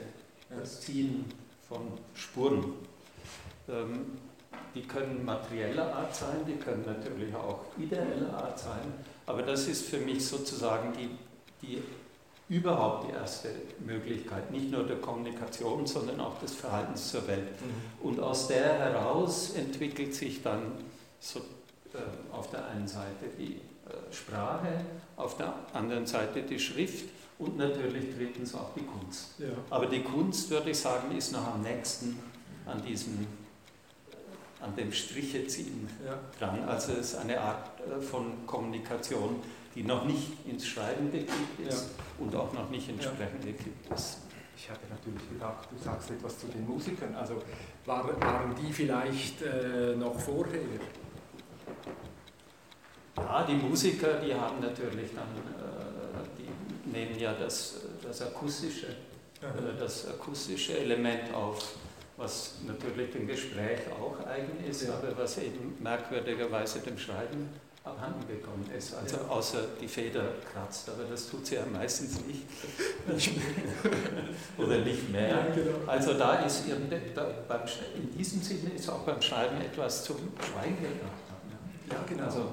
das 0.49 0.81
Ziehen 0.81 1.25
von 1.69 1.93
Spuren. 2.15 2.75
Ähm, 3.69 4.19
die 4.75 4.83
können 4.83 5.25
materieller 5.25 5.93
Art 5.95 6.15
sein, 6.15 6.45
die 6.47 6.55
können 6.55 6.85
natürlich 6.87 7.35
auch 7.35 7.65
ideeller 7.77 8.33
Art 8.35 8.59
sein, 8.59 8.95
aber 9.27 9.43
das 9.43 9.67
ist 9.67 9.87
für 9.87 9.99
mich 9.99 10.25
sozusagen 10.25 10.93
die 10.93 11.11
die 11.63 11.83
überhaupt 12.49 13.09
die 13.09 13.13
erste 13.13 13.49
Möglichkeit, 13.81 14.51
nicht 14.51 14.71
nur 14.71 14.85
der 14.85 14.97
Kommunikation, 14.97 15.87
sondern 15.87 16.21
auch 16.21 16.39
des 16.41 16.55
Verhaltens 16.55 17.11
zur 17.11 17.27
Welt. 17.29 17.49
Mhm. 17.61 18.09
Und 18.09 18.21
aus 18.21 18.49
der 18.49 18.79
heraus 18.79 19.55
entwickelt 19.55 20.15
sich 20.15 20.43
dann 20.43 20.73
so, 21.21 21.41
auf 22.33 22.51
der 22.51 22.67
einen 22.67 22.87
Seite 22.87 23.27
die 23.39 23.57
äh, 23.57 24.13
Sprache, 24.13 24.85
auf 25.17 25.37
der 25.37 25.55
anderen 25.73 26.07
Seite 26.07 26.43
die 26.43 26.59
Schrift 26.59 27.09
und 27.39 27.57
natürlich 27.57 28.15
drittens 28.17 28.55
auch 28.55 28.71
die 28.75 28.85
Kunst. 28.85 29.35
Ja. 29.39 29.49
Aber 29.71 29.87
die 29.87 30.03
Kunst, 30.03 30.51
würde 30.51 30.71
ich 30.71 30.79
sagen, 30.79 31.17
ist 31.17 31.33
noch 31.33 31.55
am 31.55 31.63
nächsten 31.63 32.19
an 32.67 32.83
diesem 32.85 33.15
äh, 33.21 34.65
an 34.65 34.77
dem 34.77 34.93
Striche 34.93 35.47
ziehen 35.47 35.89
ja. 36.05 36.19
dran. 36.39 36.63
Also 36.65 36.93
es 36.93 37.13
ist 37.13 37.15
eine 37.17 37.41
Art 37.41 37.71
äh, 37.81 38.01
von 38.01 38.47
Kommunikation, 38.47 39.37
die 39.75 39.83
noch 39.83 40.05
nicht 40.05 40.47
ins 40.47 40.67
Schreiben 40.67 41.11
gekippt 41.11 41.61
ist 41.67 41.89
ja. 41.89 42.25
und 42.25 42.35
auch 42.35 42.53
noch 42.53 42.69
nicht 42.71 42.89
entsprechend 42.89 43.45
ja. 43.45 43.53
gekippt 43.53 43.93
ist. 43.95 44.19
Ich 44.57 44.69
hatte 44.69 44.87
natürlich 44.91 45.27
gedacht, 45.31 45.69
du 45.71 45.83
sagst 45.83 46.11
etwas 46.11 46.39
zu 46.39 46.47
den 46.49 46.67
Musikern. 46.69 47.15
Also 47.15 47.43
waren, 47.87 48.21
waren 48.21 48.55
die 48.55 48.71
vielleicht 48.71 49.41
äh, 49.41 49.97
noch 49.97 50.21
vorher? 50.21 50.61
Ja, 53.27 53.47
die 53.49 53.55
Musiker, 53.55 54.15
die 54.15 54.35
haben 54.35 54.61
natürlich 54.61 55.11
dann, 55.15 55.37
äh, 55.37 56.27
die 56.39 56.91
nehmen 56.91 57.19
ja 57.19 57.35
das, 57.35 57.77
das 58.03 58.23
akustische, 58.23 58.87
äh, 59.41 59.79
das 59.79 60.09
akustische 60.09 60.79
Element 60.79 61.33
auf, 61.35 61.75
was 62.17 62.57
natürlich 62.67 63.13
dem 63.13 63.27
Gespräch 63.27 63.81
auch 63.91 64.27
eigen 64.27 64.65
ist, 64.69 64.83
ja. 64.83 64.95
aber 64.95 65.17
was 65.17 65.39
eben 65.39 65.77
merkwürdigerweise 65.81 66.81
dem 66.81 66.99
Schreiben 66.99 67.49
abhanden 67.83 68.29
gekommen 68.29 68.69
ist. 68.77 68.95
Also 68.95 69.17
außer 69.29 69.59
die 69.81 69.89
Feder 69.89 70.35
kratzt, 70.53 70.89
aber 70.91 71.05
das 71.05 71.31
tut 71.31 71.47
sie 71.47 71.55
ja 71.55 71.63
meistens 71.73 72.21
nicht. 72.27 72.43
Oder 74.59 74.79
nicht 74.79 75.11
mehr. 75.11 75.47
Genau. 75.55 75.91
Also 75.91 76.15
da 76.15 76.41
ist 76.41 76.65
in 76.69 78.19
diesem 78.19 78.43
Sinne 78.43 78.75
ist 78.75 78.89
auch 78.91 79.01
beim 79.01 79.21
Schreiben 79.23 79.61
etwas 79.63 80.05
zum 80.05 80.17
Schweigen 80.17 80.77
gebracht. 80.77 81.31
Ja, 81.91 82.05
genau. 82.07 82.25
Also, 82.25 82.53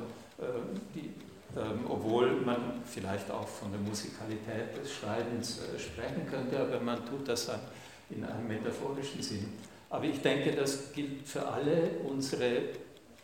die, 0.94 1.14
ähm, 1.56 1.86
obwohl 1.88 2.42
man 2.42 2.84
vielleicht 2.86 3.32
auch 3.32 3.48
von 3.48 3.72
der 3.72 3.80
Musikalität 3.80 4.76
des 4.80 4.94
Schreibens 4.94 5.60
äh, 5.60 5.80
sprechen 5.80 6.28
könnte, 6.30 6.60
aber 6.60 6.80
man 6.80 7.04
tut 7.06 7.28
das 7.28 7.48
dann 7.48 7.62
in 8.10 8.24
einem 8.24 8.48
metaphorischen 8.48 9.24
Sinn. 9.24 9.54
Aber 9.90 10.04
ich 10.04 10.22
denke, 10.22 10.52
das 10.52 10.94
gilt 10.94 11.28
für 11.28 11.48
alle 11.48 11.90
unsere 12.08 12.62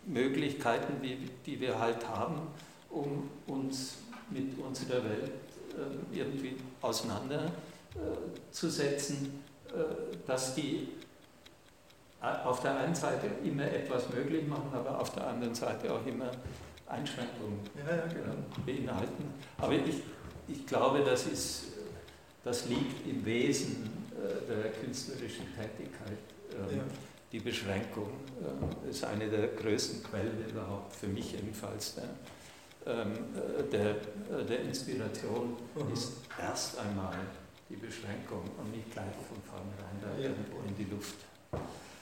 Möglichkeiten, 0.05 1.01
die, 1.45 1.59
wir 1.59 1.77
halt 1.79 2.07
haben, 2.07 2.41
um 2.89 3.29
uns 3.47 3.97
mit 4.29 4.57
unserer 4.57 5.03
Welt 5.03 5.31
äh, 5.71 6.17
irgendwie 6.17 6.55
auseinanderzusetzen, 6.81 9.43
äh, 9.67 9.71
dass 10.25 10.55
die 10.55 10.87
auf 12.21 12.61
der 12.61 12.77
einen 12.77 12.95
Seite 12.95 13.27
immer 13.43 13.65
etwas 13.65 14.09
möglich 14.09 14.47
machen, 14.47 14.71
aber 14.73 14.99
auf 14.99 15.11
der 15.11 15.27
anderen 15.27 15.53
Seite 15.53 15.93
auch 15.93 16.03
immer 16.05 16.31
Einschränkungen 16.87 17.59
ja, 17.77 17.95
ja, 17.95 18.05
genau. 18.07 18.35
beinhalten. 18.65 19.33
Aber 19.57 19.73
ich, 19.73 20.01
ich 20.47 20.65
glaube, 20.65 21.03
das, 21.03 21.27
ist, 21.27 21.63
das 22.43 22.67
liegt 22.67 23.07
im 23.07 23.25
Wesen 23.25 23.89
äh, 24.11 24.47
der 24.47 24.71
künstlerischen 24.71 25.45
Tätigkeit. 25.55 26.17
Ähm, 26.51 26.77
ja 26.77 26.83
die 27.33 27.39
Beschränkung 27.39 28.09
äh, 28.85 28.89
ist 28.89 29.03
eine 29.03 29.27
der 29.27 29.47
größten 29.47 30.03
Quellen 30.03 30.45
überhaupt, 30.47 30.95
für 30.95 31.07
mich 31.07 31.31
jedenfalls. 31.31 31.95
Der, 31.95 32.03
ähm, 32.85 33.13
äh, 33.35 33.63
der, 33.71 33.89
äh, 33.91 34.45
der 34.47 34.61
Inspiration 34.61 35.57
mhm. 35.75 35.93
ist 35.93 36.13
erst 36.39 36.77
einmal 36.77 37.15
die 37.69 37.75
Beschränkung 37.75 38.43
und 38.59 38.71
nicht 38.71 38.91
gleich 38.91 39.15
von 39.27 39.41
vornherein 39.41 39.99
da 39.99 40.15
ja. 40.21 40.29
irgendwo 40.29 40.57
in 40.67 40.75
die 40.77 40.91
Luft. 40.91 41.15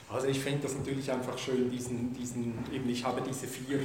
Also 0.09 0.27
ich 0.27 0.39
finde 0.39 0.63
das 0.63 0.75
natürlich 0.75 1.09
einfach 1.09 1.37
schön, 1.37 1.71
diesen, 1.71 2.13
diesen, 2.13 2.53
eben 2.73 2.89
ich 2.89 3.05
habe 3.05 3.21
diese 3.21 3.47
vier 3.47 3.79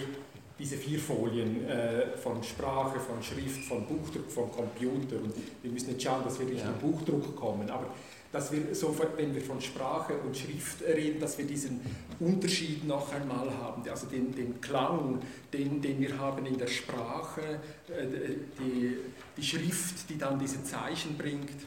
diese 0.58 0.76
vier 0.76 0.98
Folien 0.98 1.66
äh, 1.66 2.16
von 2.16 2.42
Sprache, 2.42 2.98
von 2.98 3.22
Schrift, 3.22 3.62
von 3.64 3.86
Buchdruck, 3.86 4.30
von 4.30 4.50
Computer. 4.50 5.16
Und 5.16 5.34
wir 5.62 5.70
müssen 5.70 5.90
jetzt 5.90 6.02
schauen, 6.02 6.24
dass 6.24 6.38
wir 6.40 6.46
Richtung 6.46 6.72
ja. 6.72 6.80
Buchdruck 6.80 7.36
kommen. 7.36 7.68
Aber 7.68 7.90
dass 8.32 8.50
wir 8.52 8.74
so, 8.74 8.94
wenn 9.16 9.34
wir 9.34 9.42
von 9.42 9.60
Sprache 9.60 10.14
und 10.14 10.36
Schrift 10.36 10.82
reden, 10.82 11.20
dass 11.20 11.38
wir 11.38 11.46
diesen 11.46 11.80
Unterschied 12.20 12.86
noch 12.86 13.12
einmal 13.12 13.50
haben, 13.62 13.82
also 13.88 14.06
den, 14.06 14.34
den 14.34 14.60
Klang, 14.60 15.20
den, 15.52 15.80
den 15.80 16.00
wir 16.00 16.18
haben 16.18 16.44
in 16.46 16.58
der 16.58 16.66
Sprache, 16.66 17.60
äh, 17.88 18.36
die, 18.58 18.96
die 19.36 19.42
Schrift, 19.42 20.08
die 20.08 20.18
dann 20.18 20.38
diese 20.38 20.62
Zeichen 20.64 21.16
bringt. 21.16 21.66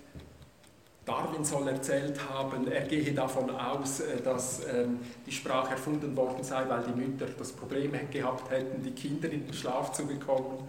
Darwin 1.09 1.43
soll 1.43 1.67
erzählt 1.67 2.19
haben, 2.29 2.67
er 2.71 2.81
gehe 2.81 3.11
davon 3.13 3.49
aus, 3.49 4.01
äh, 4.01 4.21
dass 4.21 4.61
ähm, 4.71 4.99
die 5.25 5.31
Sprache 5.31 5.71
erfunden 5.71 6.15
worden 6.15 6.43
sei, 6.43 6.63
weil 6.67 6.83
die 6.83 6.91
Mütter 6.99 7.25
das 7.37 7.51
Problem 7.51 7.91
gehabt 8.11 8.51
hätten, 8.51 8.83
die 8.83 8.91
Kinder 8.91 9.29
in 9.29 9.45
den 9.45 9.53
Schlaf 9.53 9.91
zu 9.91 10.05
bekommen. 10.05 10.67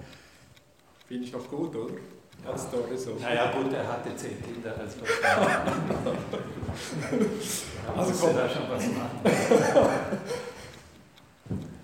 Finde 1.07 1.25
ich 1.25 1.33
noch 1.33 1.49
gut, 1.49 1.77
oder? 1.77 1.95
als 2.47 2.63
Story 2.63 2.97
so. 2.97 3.17
Naja 3.21 3.53
gut, 3.53 3.71
er 3.73 3.87
hatte 3.87 4.17
zehn 4.17 4.43
Kinder 4.43 4.75
als 4.79 4.97
Also 7.97 8.13
kommt 8.15 8.39
da 8.39 8.49
schon 8.49 8.63
was 8.71 8.87
machen. 8.87 9.21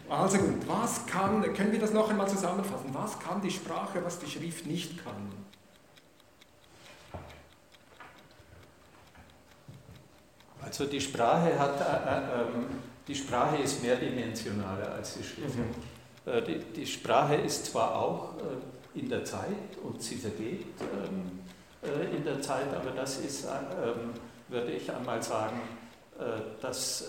Also 0.08 0.38
gut, 0.38 0.66
was 0.66 1.04
kann, 1.04 1.42
können 1.52 1.72
wir 1.72 1.80
das 1.80 1.92
noch 1.92 2.08
einmal 2.08 2.26
zusammenfassen? 2.28 2.88
Was 2.92 3.18
kann 3.18 3.42
die 3.42 3.50
Sprache, 3.50 4.02
was 4.02 4.18
die 4.18 4.30
Schrift 4.30 4.64
nicht 4.66 5.04
kann? 5.04 5.30
Also 10.66 10.84
die 10.86 11.00
Sprache 11.00 11.56
hat, 11.56 11.80
äh, 11.80 11.84
äh, 11.84 12.42
ähm, 12.42 12.66
die 13.06 13.14
Sprache 13.14 13.56
ist 13.62 13.82
mehrdimensionaler 13.84 14.92
als 14.94 15.14
die 15.14 15.22
Schrift. 15.22 15.54
Mhm. 15.54 16.32
Äh, 16.32 16.42
die, 16.42 16.58
die, 16.58 16.86
Sprache 16.86 17.36
ist 17.36 17.66
zwar 17.66 17.94
auch 17.94 18.34
äh, 18.34 18.98
in 18.98 19.08
der 19.08 19.24
Zeit 19.24 19.78
und 19.84 20.02
sie 20.02 20.16
vergeht 20.16 20.66
ähm, 20.80 21.38
äh, 21.82 22.16
in 22.16 22.24
der 22.24 22.42
Zeit, 22.42 22.74
aber 22.74 22.90
das 22.90 23.18
ist, 23.18 23.44
ähm, 23.44 24.10
würde 24.48 24.72
ich 24.72 24.90
einmal 24.90 25.22
sagen, 25.22 25.60
äh, 26.18 26.22
das, 26.60 27.04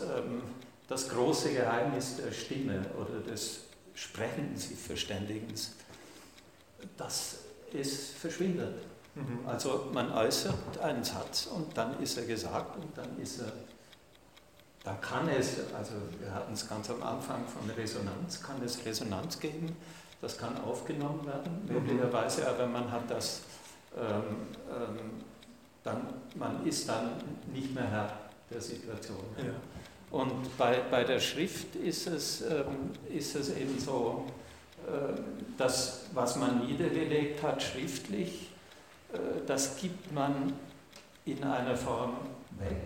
das 0.87 1.09
große 1.09 1.53
Geheimnis 1.53 2.17
der 2.17 2.31
Stimme 2.31 2.85
oder 2.95 3.19
des 3.31 3.61
Sprechens, 3.95 4.69
Verständigens, 4.85 5.75
das 6.95 7.39
ist 7.73 8.13
verschwindet. 8.17 8.75
Mhm. 9.17 9.47
Also 9.47 9.89
man 9.93 10.12
äußert 10.12 10.79
einen 10.81 11.03
Satz 11.03 11.47
und 11.47 11.75
dann 11.77 12.01
ist 12.01 12.17
er 12.17 12.25
gesagt 12.25 12.77
und 12.77 12.97
dann 12.97 13.19
ist 13.19 13.41
er, 13.41 13.51
da 14.83 14.93
kann 14.95 15.27
es, 15.27 15.57
also 15.77 15.93
wir 16.19 16.33
hatten 16.33 16.53
es 16.53 16.67
ganz 16.67 16.89
am 16.89 17.03
Anfang 17.03 17.45
von 17.47 17.69
Resonanz, 17.69 18.41
kann 18.41 18.62
es 18.63 18.86
Resonanz 18.86 19.39
geben 19.39 19.75
das 20.21 20.38
kann 20.38 20.57
aufgenommen 20.62 21.25
werden, 21.25 21.63
mhm. 21.65 21.74
möglicherweise, 21.74 22.47
aber 22.47 22.65
man 22.67 22.91
hat 22.91 23.09
das, 23.09 23.41
ähm, 23.95 24.47
ähm, 24.69 25.00
dann, 25.83 26.07
man 26.36 26.65
ist 26.65 26.89
dann 26.89 27.12
nicht 27.53 27.74
mehr 27.74 27.89
Herr 27.89 28.12
der 28.50 28.62
Situation. 28.62 29.24
Ja. 29.38 29.53
Und 30.09 30.57
bei, 30.57 30.81
bei 30.89 31.03
der 31.03 31.19
Schrift 31.19 31.75
ist 31.75 32.07
es, 32.07 32.41
ähm, 32.41 32.91
ist 33.09 33.36
es 33.36 33.55
eben 33.55 33.77
so, 33.77 34.25
äh, 34.88 35.19
das, 35.57 36.05
was 36.13 36.38
man 36.38 36.65
niedergelegt 36.65 37.43
hat 37.43 37.62
schriftlich, 37.62 38.47
das 39.45 39.77
gibt 39.77 40.12
man 40.13 40.53
in 41.25 41.43
einer 41.43 41.75
Form 41.75 42.17
weg, 42.57 42.77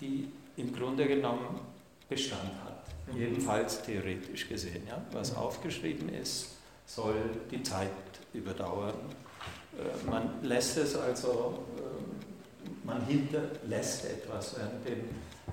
die 0.00 0.28
im 0.56 0.74
Grunde 0.74 1.06
genommen 1.06 1.60
Bestand 2.08 2.50
hat. 2.64 2.84
Jedenfalls 3.14 3.82
theoretisch 3.82 4.48
gesehen. 4.48 4.82
Ja? 4.86 5.00
Was 5.12 5.34
aufgeschrieben 5.34 6.08
ist, 6.10 6.56
soll 6.84 7.16
die 7.50 7.62
Zeit 7.62 7.90
überdauern. 8.32 8.94
Äh, 9.78 10.10
man 10.10 10.42
lässt 10.42 10.76
es 10.78 10.96
also, 10.96 11.64
äh, 11.76 12.86
man 12.86 13.04
hinterlässt 13.06 14.04
etwas, 14.06 14.56
während 14.56 14.86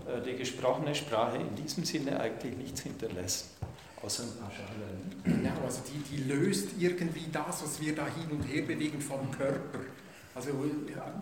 äh, 0.08 0.22
die 0.26 0.38
gesprochene 0.38 0.96
Sprache 0.96 1.38
in 1.38 1.56
diesem 1.56 1.84
Sinne 1.84 2.20
eigentlich 2.20 2.56
nichts 2.58 2.82
hinterlässt. 2.82 3.52
Außer 4.04 4.24
ein 4.24 4.38
paar 4.40 4.52
Schalen. 4.52 5.16
Genau, 5.24 5.66
also 5.66 5.82
die, 5.88 6.16
die 6.16 6.24
löst 6.30 6.70
irgendwie 6.78 7.26
das, 7.32 7.64
was 7.64 7.82
wir 7.82 7.96
da 7.96 8.06
hin 8.06 8.30
und 8.30 8.44
her 8.44 8.64
bewegen 8.64 9.02
vom 9.02 9.32
Körper. 9.32 9.80
Also 10.36 10.50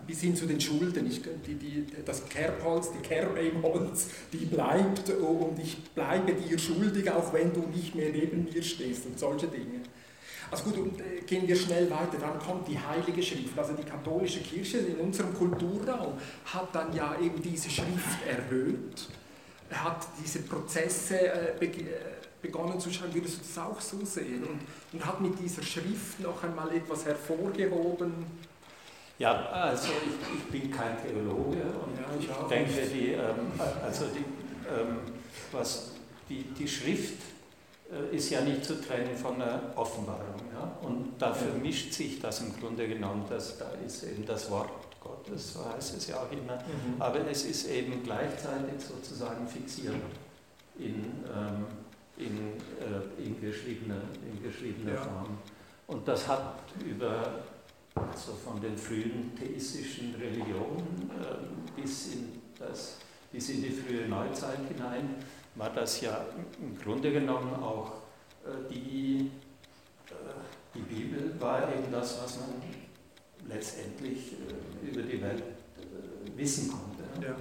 bis 0.08 0.20
hin 0.22 0.34
zu 0.34 0.44
den 0.44 0.60
Schulden. 0.60 1.06
Ich, 1.06 1.22
die, 1.22 1.54
die, 1.54 1.86
das 2.04 2.28
Kerbholz, 2.28 2.90
die 2.90 2.98
Kerbe 2.98 3.38
im 3.38 3.62
Holz, 3.62 4.08
die 4.32 4.44
bleibt 4.44 5.08
und 5.08 5.58
ich 5.60 5.84
bleibe 5.94 6.34
dir 6.34 6.58
schuldig, 6.58 7.08
auch 7.10 7.32
wenn 7.32 7.52
du 7.52 7.60
nicht 7.60 7.94
mehr 7.94 8.10
neben 8.10 8.44
mir 8.44 8.62
stehst 8.62 9.06
und 9.06 9.18
solche 9.18 9.46
Dinge. 9.46 9.82
Also 10.50 10.64
gut, 10.64 10.78
und, 10.78 11.00
äh, 11.00 11.20
gehen 11.26 11.46
wir 11.46 11.54
schnell 11.56 11.88
weiter. 11.90 12.18
Dann 12.20 12.40
kommt 12.40 12.66
die 12.66 12.78
Heilige 12.78 13.22
Schrift. 13.22 13.56
Also 13.56 13.74
die 13.74 13.84
katholische 13.84 14.40
Kirche 14.40 14.78
in 14.78 14.96
unserem 14.96 15.32
Kulturraum 15.32 16.14
hat 16.44 16.74
dann 16.74 16.94
ja 16.94 17.16
eben 17.20 17.40
diese 17.40 17.70
Schrift 17.70 18.18
erhöht, 18.28 19.08
hat 19.70 20.06
diese 20.22 20.40
Prozesse 20.40 21.18
äh, 21.18 21.52
begonnen 22.44 22.78
zu 22.78 22.92
schreiben, 22.92 23.14
würdest 23.14 23.36
du 23.36 23.40
das 23.40 23.58
auch 23.58 23.80
so 23.80 24.04
sehen? 24.04 24.44
Und, 24.44 24.60
und 24.92 25.04
hat 25.04 25.20
mit 25.20 25.38
dieser 25.40 25.62
Schrift 25.62 26.20
noch 26.20 26.42
einmal 26.44 26.74
etwas 26.74 27.04
hervorgehoben, 27.06 28.12
ja, 29.16 29.46
also 29.46 29.90
ich, 29.90 30.38
ich 30.38 30.44
bin 30.50 30.70
kein 30.72 31.00
Theologe 31.00 31.62
und 31.62 31.96
ja, 31.96 32.08
ich, 32.18 32.28
ich 32.28 32.48
denke, 32.48 32.86
die, 32.92 33.12
ähm, 33.12 33.52
also 33.82 34.06
die, 34.06 34.24
ähm, 34.68 34.98
was, 35.52 35.92
die, 36.28 36.42
die 36.42 36.66
Schrift 36.66 37.22
äh, 37.92 38.16
ist 38.16 38.30
ja 38.30 38.40
nicht 38.40 38.64
zu 38.64 38.80
trennen 38.82 39.16
von 39.16 39.38
der 39.38 39.60
Offenbarung. 39.76 40.42
Ja? 40.52 40.76
Und 40.82 41.12
da 41.16 41.32
vermischt 41.32 41.92
sich 41.92 42.18
das 42.18 42.40
im 42.40 42.58
Grunde 42.58 42.88
genommen, 42.88 43.24
dass 43.28 43.56
da 43.56 43.70
ist 43.86 44.02
eben 44.02 44.26
das 44.26 44.50
Wort 44.50 44.70
Gottes, 45.00 45.52
so 45.52 45.64
heißt 45.64 45.96
es 45.96 46.08
ja 46.08 46.16
auch 46.16 46.32
immer, 46.32 46.56
mhm. 46.56 47.00
aber 47.00 47.20
es 47.30 47.44
ist 47.44 47.68
eben 47.70 48.02
gleichzeitig 48.02 48.74
sozusagen 48.80 49.46
fixiert 49.46 49.94
in, 50.78 51.04
ähm, 51.28 51.66
in, 52.16 52.54
äh, 52.80 53.24
in 53.24 53.40
geschriebener, 53.40 54.02
in 54.22 54.42
geschriebener 54.42 54.94
ja. 54.94 55.02
Form. 55.02 55.38
Und 55.86 56.06
das 56.08 56.26
hat 56.28 56.60
über 56.84 57.42
also 57.94 58.32
von 58.32 58.60
den 58.60 58.76
frühen 58.76 59.32
theistischen 59.36 60.14
Religionen 60.16 61.10
äh, 61.20 61.80
bis, 61.80 62.14
in 62.14 62.40
das, 62.58 62.98
bis 63.30 63.50
in 63.50 63.62
die 63.62 63.70
frühe 63.70 64.08
Neuzeit 64.08 64.58
hinein, 64.68 65.16
war 65.54 65.70
das 65.70 66.00
ja 66.00 66.26
im 66.60 66.76
Grunde 66.76 67.12
genommen 67.12 67.54
auch 67.54 67.92
äh, 68.44 68.72
die, 68.72 69.30
äh, 70.08 70.12
die 70.74 70.80
Bibel 70.80 71.34
war 71.38 71.72
eben 71.72 71.92
das, 71.92 72.20
was 72.22 72.40
man 72.40 72.62
letztendlich 73.48 74.32
äh, 74.32 74.90
über 74.90 75.02
die 75.02 75.22
Welt 75.22 75.42
äh, 75.42 76.36
wissen 76.36 76.70
konnte. 76.70 77.04
Ja. 77.24 77.36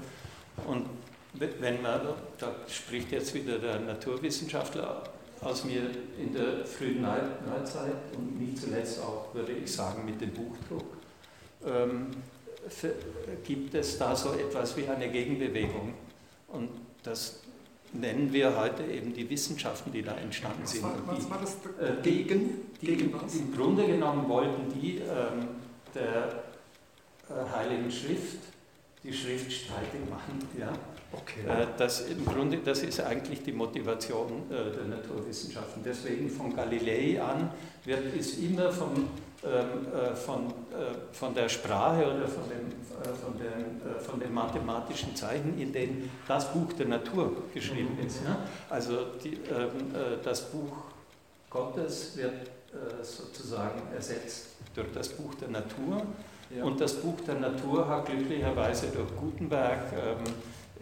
Und 0.67 0.85
wenn 1.33 1.81
man, 1.81 2.01
da 2.37 2.55
spricht 2.67 3.11
jetzt 3.11 3.33
wieder 3.33 3.57
der 3.57 3.79
Naturwissenschaftler 3.79 5.03
aus 5.41 5.65
mir 5.65 5.81
in 6.19 6.33
der 6.33 6.65
frühen 6.65 7.01
Neuzeit 7.01 7.95
und 8.15 8.39
nicht 8.39 8.57
zuletzt 8.59 9.01
auch, 9.01 9.33
würde 9.33 9.51
ich 9.51 9.71
sagen, 9.71 10.05
mit 10.05 10.21
dem 10.21 10.31
Buchdruck, 10.31 10.85
ähm, 11.65 12.11
gibt 13.43 13.73
es 13.73 13.97
da 13.97 14.15
so 14.15 14.33
etwas 14.33 14.77
wie 14.77 14.87
eine 14.87 15.09
Gegenbewegung. 15.09 15.93
Und 16.47 16.69
das 17.01 17.39
nennen 17.91 18.31
wir 18.31 18.57
heute 18.57 18.83
eben 18.83 19.13
die 19.13 19.29
Wissenschaften, 19.29 19.91
die 19.91 20.01
da 20.01 20.15
entstanden 20.15 20.63
was 20.63 20.71
sind. 20.71 20.83
War, 20.83 20.95
was 21.05 21.29
war 21.29 21.39
das 21.41 21.55
äh, 21.79 22.01
gegen? 22.01 22.71
Die, 22.81 22.85
gegen 22.85 23.13
was? 23.13 23.35
Im 23.35 23.53
Grunde 23.53 23.85
genommen 23.85 24.29
wollten 24.29 24.79
die 24.79 24.97
ähm, 24.97 25.47
der 25.93 26.43
äh, 27.29 27.49
Heiligen 27.55 27.91
Schrift 27.91 28.39
die 29.03 29.13
Schrift 29.13 29.51
streitig 29.51 30.09
machen. 30.09 30.39
Ja? 30.57 30.71
Okay. 31.13 31.47
Äh, 31.47 31.67
das, 31.77 32.01
Im 32.01 32.25
Grunde, 32.25 32.57
das 32.57 32.81
ist 32.83 32.99
eigentlich 32.99 33.43
die 33.43 33.51
Motivation 33.51 34.43
äh, 34.49 34.71
der 34.75 34.97
Naturwissenschaften. 34.97 35.83
Deswegen 35.85 36.29
von 36.29 36.55
Galilei 36.55 37.21
an 37.21 37.51
wird 37.85 38.15
es 38.17 38.37
immer 38.39 38.71
vom, 38.71 39.09
ähm, 39.43 39.49
äh, 39.93 40.15
von, 40.15 40.47
äh, 40.47 40.51
von 41.11 41.35
der 41.35 41.49
Sprache 41.49 42.03
oder 42.03 42.27
von, 42.27 42.43
dem, 42.49 42.69
äh, 42.69 43.13
von, 43.13 43.37
den, 43.37 43.81
äh, 43.81 43.99
von 43.99 44.19
den 44.19 44.33
mathematischen 44.33 45.15
Zeichen, 45.15 45.59
in 45.59 45.71
denen 45.71 46.09
das 46.27 46.51
Buch 46.51 46.73
der 46.73 46.87
Natur 46.87 47.31
geschrieben 47.53 47.95
mhm. 47.99 48.07
ist. 48.07 48.19
Also 48.69 48.97
die, 49.23 49.33
ähm, 49.33 49.93
das 50.23 50.41
Buch 50.49 50.77
Gottes 51.49 52.17
wird 52.17 52.49
sozusagen 53.03 53.79
ersetzt 53.93 54.47
durch 54.73 54.91
das 54.95 55.09
Buch 55.09 55.35
der 55.35 55.49
Natur. 55.49 56.01
Ja. 56.49 56.63
Und 56.63 56.81
das 56.81 56.95
Buch 56.95 57.21
der 57.27 57.35
Natur 57.35 57.87
hat 57.87 58.07
glücklicherweise 58.07 58.87
durch 58.87 59.15
Gutenberg 59.15 59.93
ähm, 59.93 60.33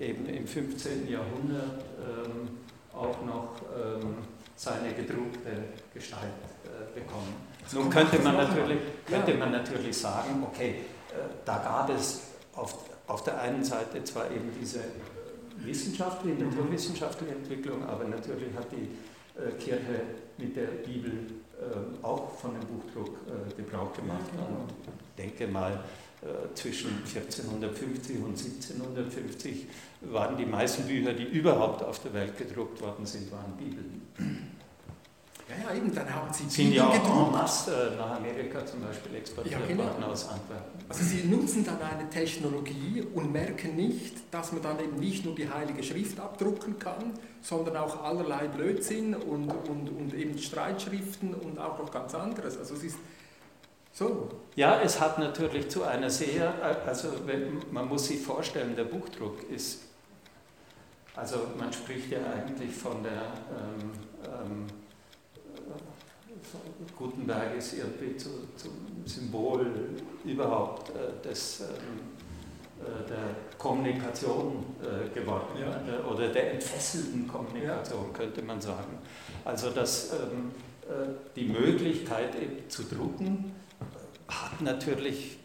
eben 0.02 0.26
im 0.26 0.48
15. 0.48 1.08
Jahrhundert 1.08 1.84
ähm, 2.00 2.50
auch 2.94 3.24
noch 3.24 3.56
ähm, 3.78 4.16
seine 4.56 4.94
gedruckte 4.94 5.52
Gestalt 5.94 6.24
äh, 6.66 7.00
bekommen. 7.00 7.34
Nun 7.72 7.90
könnte 7.90 8.20
man, 8.20 8.36
natürlich, 8.36 8.80
könnte 9.06 9.36
man 9.36 9.52
natürlich 9.52 9.96
sagen, 9.96 10.44
okay, 10.44 10.70
äh, 10.70 11.14
da 11.46 11.60
gab 11.60 11.90
es 11.90 12.22
auf, 12.54 12.90
auf 13.08 13.24
der 13.24 13.40
einen 13.40 13.64
Seite 13.64 14.04
zwar 14.04 14.30
eben 14.32 14.52
diese 14.60 14.80
wissenschaftliche, 15.58 16.44
mhm. 16.44 16.50
naturwissenschaftliche 16.50 17.36
Entwicklung, 17.36 17.88
aber 17.88 18.06
natürlich 18.06 18.54
hat 18.56 18.68
die 18.72 18.90
äh, 19.40 19.52
Kirche 19.60 20.02
mit 20.38 20.56
der 20.56 20.68
Bibel 20.68 21.12
äh, 21.12 22.06
auch 22.06 22.32
von 22.40 22.52
dem 22.54 22.68
Buchdruck 22.68 23.18
äh, 23.28 23.54
Gebrauch 23.62 23.94
gemacht 23.94 24.30
haben. 24.38 24.68
Ich 25.16 25.24
denke 25.24 25.48
mal, 25.48 25.84
zwischen 26.54 26.90
1450 27.04 28.18
und 28.18 28.38
1750 28.38 29.68
waren 30.02 30.38
die 30.38 30.46
meisten 30.46 30.84
Bücher, 30.84 31.14
die 31.14 31.24
überhaupt 31.24 31.84
auf 31.84 32.00
der 32.00 32.14
Welt 32.14 32.38
gedruckt 32.38 32.80
worden 32.82 33.06
sind, 33.06 33.32
waren 33.32 33.58
Bibeln. 33.58 34.02
Ja, 35.50 35.70
ja, 35.70 35.78
eben, 35.78 35.94
dann 35.94 36.14
haben 36.14 36.32
Sie 36.32 36.48
sind 36.48 36.74
ja 36.74 36.88
auch 36.88 37.28
en 37.28 37.32
masse 37.32 37.92
äh, 37.94 37.98
nach 37.98 38.18
Amerika 38.18 38.66
zum 38.66 38.82
Beispiel 38.82 39.16
exportiert 39.16 39.60
ja, 39.60 39.68
genau. 39.68 39.84
worden 39.84 40.04
aus 40.04 40.30
Antwerpen. 40.30 40.80
Also 40.88 41.04
Sie 41.04 41.28
nutzen 41.28 41.66
dann 41.66 41.82
eine 41.82 42.10
Technologie 42.10 43.04
und 43.14 43.34
merken 43.34 43.76
nicht, 43.76 44.16
dass 44.32 44.54
man 44.54 44.62
dann 44.62 44.80
eben 44.80 44.98
nicht 44.98 45.26
nur 45.26 45.36
die 45.36 45.50
Heilige 45.50 45.84
Schrift 45.84 46.20
abdrucken 46.20 46.80
kann, 46.80 47.14
sondern 47.42 47.78
auch 47.78 48.02
allerlei 48.04 48.48
Blödsinn 48.48 49.14
und, 49.14 49.50
und, 49.50 49.90
und 49.90 50.14
eben 50.14 50.38
Streitschriften 50.38 51.34
und 51.34 51.60
auch 51.60 51.80
noch 51.80 51.92
ganz 51.92 52.16
anderes. 52.16 52.58
Also 52.58 52.76
es 52.76 52.84
ist 52.84 52.98
so. 53.94 54.30
Ja, 54.56 54.82
es 54.82 55.00
hat 55.00 55.20
natürlich 55.20 55.70
zu 55.70 55.84
einer 55.84 56.10
sehr, 56.10 56.54
also 56.86 57.10
man 57.72 57.88
muss 57.88 58.08
sich 58.08 58.22
vorstellen, 58.22 58.76
der 58.76 58.86
Buchdruck 58.86 59.50
ist, 59.50 59.84
also 61.16 61.38
man 61.58 61.72
spricht 61.72 62.12
ja 62.12 62.20
eigentlich 62.34 62.72
von 62.74 63.04
der 63.04 63.12
ähm, 63.12 63.92
ähm, 64.26 64.68
Gutenberg 66.98 67.56
ist 67.58 67.74
irgendwie 67.74 68.18
zu, 68.18 68.30
zum 68.56 68.72
Symbol 69.06 69.66
überhaupt 70.26 70.90
äh, 70.90 71.28
des, 71.28 71.62
ähm, 71.62 71.68
äh, 72.80 73.08
der 73.08 73.36
Kommunikation 73.58 74.66
äh, 74.82 75.14
geworden 75.14 75.60
ja. 75.60 75.68
Äh, 75.70 76.02
oder 76.12 76.30
der 76.30 76.54
entfesselten 76.54 77.28
Kommunikation, 77.28 78.06
ja. 78.12 78.18
könnte 78.18 78.42
man 78.42 78.60
sagen. 78.60 78.98
Also 79.46 79.70
dass 79.70 80.14
ähm, 80.14 80.52
äh, 80.88 81.10
die 81.36 81.46
Möglichkeit 81.46 82.36
eben 82.36 82.70
zu 82.70 82.84
drucken 82.84 83.54
hat 84.32 84.62
natürlich 84.62 85.38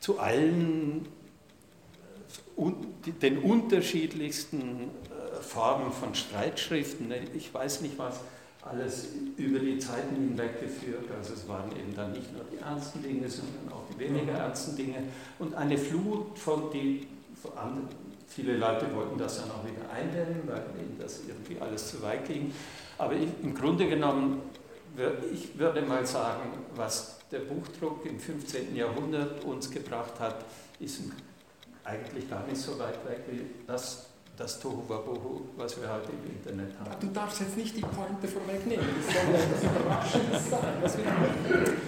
zu 0.00 0.18
allen 0.18 1.06
un 2.56 2.74
den 3.22 3.38
unterschiedlichsten 3.38 4.90
Formen 5.40 5.92
von 5.92 6.14
Streitschriften, 6.14 7.08
ne, 7.08 7.20
ich 7.34 7.52
weiß 7.52 7.80
nicht 7.80 7.98
was, 7.98 8.20
alles 8.62 9.08
über 9.36 9.58
die 9.58 9.78
Zeiten 9.78 10.14
hinweg 10.14 10.60
geführt. 10.60 11.04
Also 11.16 11.32
es 11.32 11.48
waren 11.48 11.70
eben 11.72 11.94
dann 11.94 12.12
nicht 12.12 12.32
nur 12.32 12.44
die 12.52 12.58
ernsten 12.58 13.02
Dinge, 13.02 13.28
sondern 13.28 13.72
auch 13.72 13.82
die 13.90 13.98
weniger 13.98 14.32
mhm. 14.32 14.38
ernsten 14.38 14.76
Dinge. 14.76 15.02
Und 15.38 15.54
eine 15.54 15.78
Flut 15.78 16.38
von 16.38 16.70
die 16.70 17.06
viele 18.28 18.56
Leute 18.56 18.94
wollten 18.94 19.18
das 19.18 19.40
dann 19.40 19.50
auch 19.50 19.64
wieder 19.64 19.90
eindämmen, 19.90 20.42
weil 20.46 20.62
ihnen 20.78 20.96
das 20.98 21.20
irgendwie 21.26 21.60
alles 21.60 21.90
zu 21.90 22.02
weit 22.02 22.26
ging. 22.26 22.52
Aber 22.98 23.14
ich, 23.14 23.28
im 23.42 23.54
Grunde 23.54 23.88
genommen, 23.88 24.42
ich 25.32 25.58
würde 25.58 25.82
mal 25.82 26.06
sagen, 26.06 26.50
was 26.74 27.18
der 27.30 27.40
Buchdruck 27.40 28.04
im 28.06 28.18
15. 28.18 28.74
Jahrhundert 28.74 29.44
uns 29.44 29.70
gebracht 29.70 30.18
hat, 30.18 30.44
ist 30.78 31.00
eigentlich 31.84 32.28
gar 32.28 32.46
nicht 32.46 32.60
so 32.60 32.78
weit 32.78 33.04
weg 33.08 33.20
wie 33.30 33.42
das, 33.66 34.06
das 34.36 34.58
Tohuwabohu, 34.60 35.42
was 35.56 35.80
wir 35.80 35.92
heute 35.92 36.10
im 36.10 36.36
Internet 36.36 36.78
haben. 36.78 36.90
Du 37.00 37.08
darfst 37.08 37.40
jetzt 37.40 37.56
nicht 37.56 37.76
die 37.76 37.82
Pointe 37.82 38.26
vorwegnehmen, 38.26 38.86
das 38.96 39.14
soll 39.14 39.34
etwas 39.34 39.64
Überraschendes 39.64 40.50
sein. 40.50 41.78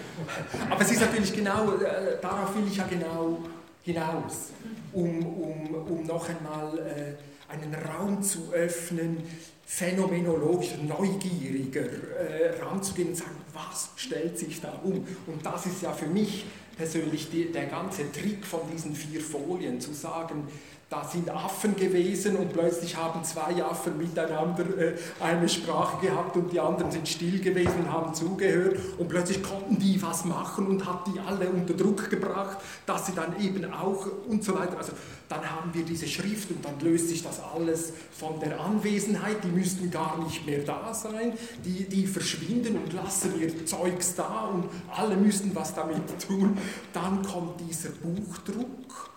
Aber 0.71 0.81
es 0.81 0.91
ist 0.91 1.01
natürlich 1.01 1.35
genau, 1.35 1.75
äh, 1.77 2.21
darauf 2.21 2.55
will 2.57 2.67
ich 2.67 2.77
ja 2.77 2.87
genau 2.89 3.39
hinaus, 3.83 4.51
um, 4.93 5.27
um, 5.27 5.75
um 5.75 6.07
noch 6.07 6.29
einmal 6.29 6.79
äh, 6.79 7.15
einen 7.53 7.75
Raum 7.75 8.23
zu 8.23 8.53
öffnen, 8.53 9.23
phänomenologischer, 9.67 10.79
neugieriger 10.79 11.83
äh, 11.83 12.61
ranzugehen 12.61 13.11
und 13.11 13.17
sagen, 13.17 13.37
was 13.53 13.91
stellt 13.97 14.39
sich 14.39 14.61
da 14.61 14.81
um? 14.83 15.07
Und 15.27 15.45
das 15.45 15.67
ist 15.67 15.83
ja 15.83 15.93
für 15.93 16.07
mich 16.07 16.45
persönlich 16.77 17.31
die, 17.31 17.53
der 17.53 17.67
ganze 17.67 18.11
Trick 18.11 18.45
von 18.45 18.61
diesen 18.73 18.95
vier 18.95 19.21
Folien, 19.21 19.81
zu 19.81 19.93
sagen, 19.93 20.49
da 20.93 21.03
sind 21.05 21.31
Affen 21.31 21.75
gewesen 21.75 22.37
und 22.37 22.53
plötzlich 22.53 22.95
haben 22.99 23.25
zwei 23.25 23.65
Affen 23.65 23.97
miteinander 23.97 24.65
äh, 24.77 24.95
eine 25.21 25.49
Sprache 25.49 26.07
gehabt 26.07 26.37
und 26.37 26.53
die 26.53 26.61
anderen 26.61 26.91
sind 26.91 27.09
still 27.09 27.41
gewesen 27.41 27.85
und 27.85 27.91
haben 27.91 28.13
zugehört 28.13 28.79
und 28.99 29.09
plötzlich 29.09 29.43
konnten 29.43 29.79
die 29.79 30.03
was 30.03 30.27
machen 30.27 30.67
und 30.67 30.87
hat 30.87 31.07
die 31.07 31.19
alle 31.19 31.49
unter 31.49 31.73
Druck 31.73 32.11
gebracht, 32.11 32.59
dass 32.85 33.07
sie 33.07 33.15
dann 33.15 33.41
eben 33.41 33.73
auch 33.73 34.07
und 34.29 34.45
so 34.45 34.55
weiter. 34.55 34.77
Also 34.77 34.93
dann 35.31 35.51
haben 35.51 35.73
wir 35.73 35.83
diese 35.83 36.07
Schrift 36.07 36.51
und 36.51 36.63
dann 36.63 36.79
löst 36.81 37.09
sich 37.09 37.23
das 37.23 37.41
alles 37.43 37.95
von 38.13 38.39
der 38.39 38.61
Anwesenheit, 38.61 39.43
die 39.45 39.49
müssten 39.49 39.91
gar 39.91 40.23
nicht 40.23 40.45
mehr 40.45 40.59
da 40.59 40.93
sein, 40.93 41.33
die, 41.65 41.89
die 41.89 42.07
verschwinden 42.07 42.77
und 42.77 42.93
lassen 42.93 43.41
ihr 43.41 43.65
Zeugs 43.65 44.15
da 44.15 44.51
und 44.53 44.69
alle 44.95 45.17
müssten 45.17 45.55
was 45.55 45.75
damit 45.75 46.03
tun. 46.27 46.59
Dann 46.93 47.23
kommt 47.23 47.61
dieser 47.67 47.89
Buchdruck 47.89 49.11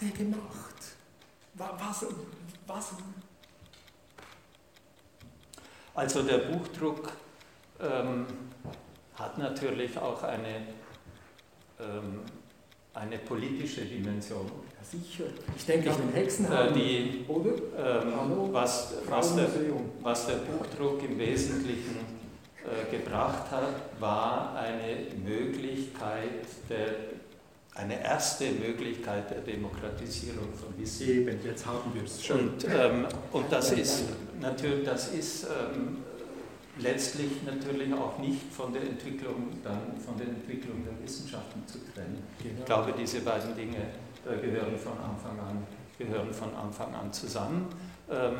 der 0.00 0.10
gemacht? 0.10 0.74
Was, 1.54 2.06
was? 2.66 2.94
Also 5.94 6.22
der 6.22 6.38
Buchdruck 6.38 7.12
ähm, 7.80 8.26
hat 9.14 9.36
natürlich 9.38 9.98
auch 9.98 10.22
eine, 10.22 10.68
ähm, 11.78 12.20
eine 12.94 13.18
politische 13.18 13.84
Dimension. 13.84 14.46
Ja, 14.46 14.84
sicher. 14.84 15.24
Ich 15.56 15.66
denke 15.66 15.90
an 15.90 15.96
den 15.98 16.12
Hexenhammer, 16.12 16.70
äh, 16.70 16.72
die, 16.72 17.24
oder? 17.28 18.02
Ähm, 18.02 18.52
was, 18.52 18.94
was, 19.08 19.36
der, 19.36 19.48
was 20.00 20.26
der 20.26 20.36
Buchdruck 20.36 21.02
im 21.02 21.18
Wesentlichen 21.18 21.98
äh, 22.64 22.96
gebracht 22.96 23.50
hat, 23.50 24.00
war 24.00 24.54
eine 24.54 25.06
Möglichkeit 25.22 26.46
der 26.68 27.19
eine 27.74 28.02
erste 28.02 28.50
Möglichkeit 28.50 29.30
der 29.30 29.40
Demokratisierung 29.40 30.52
von 30.54 30.76
Wissen. 30.76 31.08
Eben, 31.08 31.38
jetzt 31.44 31.64
haben 31.64 31.92
wir 31.94 32.02
es 32.02 32.24
schon. 32.24 32.50
Und, 32.50 32.64
ähm, 32.64 33.06
und 33.32 33.50
das 33.50 33.72
ist 33.72 34.04
natürlich, 34.40 34.84
das 34.84 35.08
ist 35.08 35.44
ähm, 35.44 35.98
letztlich 36.78 37.42
natürlich 37.44 37.92
auch 37.94 38.18
nicht 38.18 38.52
von 38.52 38.72
der 38.72 38.82
Entwicklung, 38.82 39.50
dann 39.62 39.96
von 40.04 40.18
der 40.18 40.28
Entwicklung 40.28 40.84
der 40.84 41.02
Wissenschaften 41.02 41.62
zu 41.66 41.78
trennen. 41.92 42.22
Genau. 42.42 42.58
Ich 42.58 42.64
glaube, 42.64 42.94
diese 42.98 43.20
beiden 43.20 43.54
Dinge 43.54 43.76
äh, 44.26 44.40
gehören 44.40 44.76
von 44.76 44.98
Anfang 44.98 45.38
an, 45.38 45.66
gehören 45.98 46.32
von 46.32 46.54
Anfang 46.54 46.94
an 46.94 47.12
zusammen. 47.12 47.66
Ähm, 48.10 48.34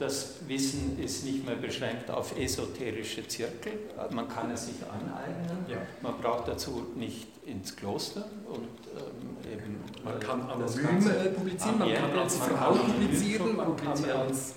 das 0.00 0.36
Wissen 0.48 0.98
ist 0.98 1.24
nicht 1.24 1.44
mehr 1.44 1.56
beschränkt 1.56 2.10
auf 2.10 2.36
esoterische 2.38 3.26
Zirkel. 3.28 3.72
Man 4.10 4.28
kann 4.28 4.50
es 4.50 4.66
sich 4.66 4.76
aneignen. 4.82 5.66
Ja. 5.68 5.76
Man 6.00 6.18
braucht 6.20 6.48
dazu 6.48 6.86
nicht 6.96 7.28
ins 7.44 7.76
Kloster 7.76 8.24
und 8.46 8.68
ähm, 8.96 9.52
eben. 9.52 9.80
Man 10.02 10.18
kann 10.18 10.40
anonym 10.48 11.06
äh, 11.06 11.28
publizieren, 11.28 11.78
man 11.78 11.94
kann 11.94 12.18
als 12.18 12.36
Frau 12.36 12.72
publizieren, 12.72 13.56
man 13.56 13.76
kann 13.76 14.04
als. 14.10 14.54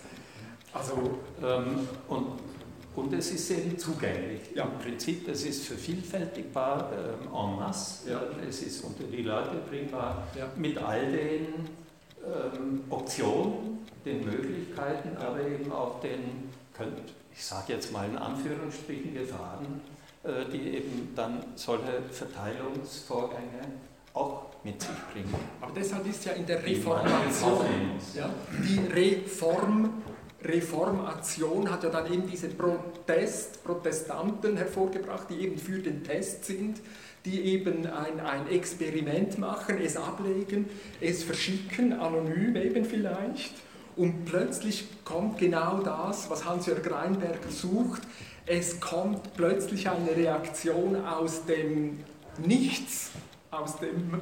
Also, 0.72 1.20
ähm, 1.44 1.88
und, 2.08 2.26
und 2.96 3.14
es 3.14 3.32
ist 3.32 3.52
eben 3.52 3.78
zugänglich. 3.78 4.42
Ja. 4.56 4.64
Im 4.64 4.80
Prinzip, 4.80 5.28
es 5.28 5.44
ist 5.46 5.68
vervielfältigbar 5.68 6.90
ähm, 6.94 7.28
en 7.28 7.56
masse, 7.58 8.10
ja. 8.10 8.22
es 8.48 8.62
ist 8.62 8.84
unter 8.84 9.04
die 9.04 9.24
Leute 9.24 9.58
bringbar, 9.70 10.26
ja. 10.38 10.48
mit 10.56 10.78
all 10.78 11.12
den 11.12 11.83
ähm, 12.26 12.84
Optionen, 12.90 13.86
den 14.06 14.26
Möglichkeiten, 14.26 15.18
aber 15.18 15.42
eben 15.42 15.72
auch 15.72 16.00
den, 16.02 16.50
ich 17.34 17.46
sage 17.46 17.74
jetzt 17.74 17.92
mal 17.92 18.08
in 18.08 18.18
Anführungsstrichen, 18.18 19.14
Gefahren, 19.14 19.82
äh, 20.24 20.46
die 20.52 20.76
eben 20.76 21.14
dann 21.16 21.44
solche 21.56 22.02
Verteilungsvorgänge 22.12 23.62
auch 24.14 24.46
mit 24.64 24.82
sich 24.82 24.92
bringen. 25.12 25.34
Aber 25.60 25.74
deshalb 25.76 26.08
ist 26.08 26.26
ja 26.26 26.34
in 26.34 26.46
der 26.46 26.64
Reformation, 26.64 27.66
ja, 28.14 28.30
die 28.52 28.80
Reform, 28.94 30.02
Reformation 30.44 31.72
hat 31.72 31.84
ja 31.84 31.90
dann 31.90 32.12
eben 32.12 32.28
diese 32.28 32.50
Protest, 32.50 33.64
Protestanten 33.64 34.58
hervorgebracht, 34.58 35.30
die 35.30 35.42
eben 35.42 35.58
für 35.58 35.80
den 35.80 36.04
Test 36.04 36.46
sind, 36.46 36.80
die 37.26 37.42
eben 37.42 37.86
ein, 37.88 38.20
ein 38.20 38.50
Experiment 38.50 39.38
machen, 39.38 39.78
es 39.84 39.96
ablegen, 39.96 40.70
es 41.00 41.24
verschicken, 41.24 41.94
anonym 41.94 42.56
eben 42.56 42.84
vielleicht 42.86 43.54
und 43.96 44.26
plötzlich 44.26 44.86
kommt 45.06 45.38
genau 45.38 45.80
das, 45.80 46.30
was 46.30 46.46
Hans-Jörg 46.46 46.90
Reinberg 46.90 47.40
sucht. 47.50 48.02
Es 48.46 48.80
kommt 48.80 49.36
plötzlich 49.36 49.88
eine 49.88 50.16
Reaktion 50.16 51.06
aus 51.06 51.46
dem 51.46 52.00
Nichts, 52.46 53.12
aus 53.52 53.78
dem 53.78 54.20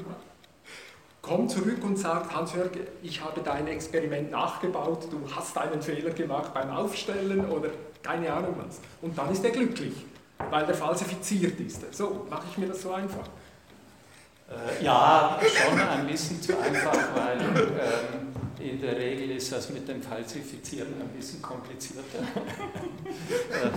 kommt 1.21 1.51
zurück 1.51 1.83
und 1.83 1.97
sagt, 1.97 2.35
Hans-Jörg, 2.35 2.71
ich 3.01 3.23
habe 3.23 3.41
dein 3.41 3.67
Experiment 3.67 4.31
nachgebaut, 4.31 5.07
du 5.09 5.21
hast 5.33 5.57
einen 5.57 5.81
Fehler 5.81 6.11
gemacht 6.11 6.53
beim 6.53 6.69
Aufstellen 6.69 7.45
oder 7.45 7.69
keine 8.03 8.33
Ahnung 8.33 8.55
was. 8.57 8.81
Und 9.01 9.17
dann 9.17 9.31
ist 9.31 9.43
er 9.45 9.51
glücklich, 9.51 9.93
weil 10.49 10.65
er 10.65 10.73
falsifiziert 10.73 11.59
ist. 11.59 11.93
So, 11.93 12.25
mache 12.29 12.45
ich 12.49 12.57
mir 12.57 12.67
das 12.67 12.81
so 12.81 12.93
einfach? 12.93 13.27
Äh, 14.49 14.83
ja, 14.83 15.39
schon 15.41 15.79
ein 15.79 16.07
bisschen 16.07 16.41
zu 16.41 16.57
einfach, 16.57 16.97
weil 17.15 17.39
ähm, 17.39 18.27
in 18.59 18.81
der 18.81 18.97
Regel 18.97 19.31
ist 19.31 19.51
das 19.51 19.69
mit 19.69 19.87
dem 19.87 20.01
Falsifizieren 20.01 20.93
ein 20.99 21.09
bisschen 21.09 21.41
komplizierter. 21.41 22.19
Äh, 22.19 23.69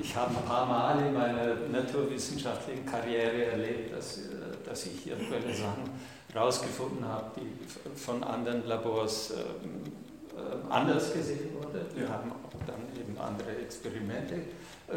ich 0.00 0.14
habe 0.16 0.36
ein 0.36 0.44
paar 0.44 0.66
Mal 0.66 1.06
in 1.06 1.14
meiner 1.14 1.54
naturwissenschaftlichen 1.70 2.86
Karriere 2.86 3.46
erlebt, 3.46 3.96
dass, 3.96 4.18
äh, 4.18 4.20
dass 4.64 4.86
ich 4.86 5.06
irgendwelche 5.06 5.54
Sachen 5.54 5.84
herausgefunden 6.32 7.06
habe, 7.06 7.30
die 7.36 7.98
von 7.98 8.22
anderen 8.22 8.66
Labors 8.66 9.32
ähm, 9.32 9.82
äh, 10.36 10.72
anders 10.72 11.12
gesehen 11.12 11.54
wurden. 11.54 11.80
Wir 11.94 12.08
haben 12.08 12.32
dann 12.66 13.00
eben 13.00 13.18
andere 13.18 13.56
Experimente 13.62 14.34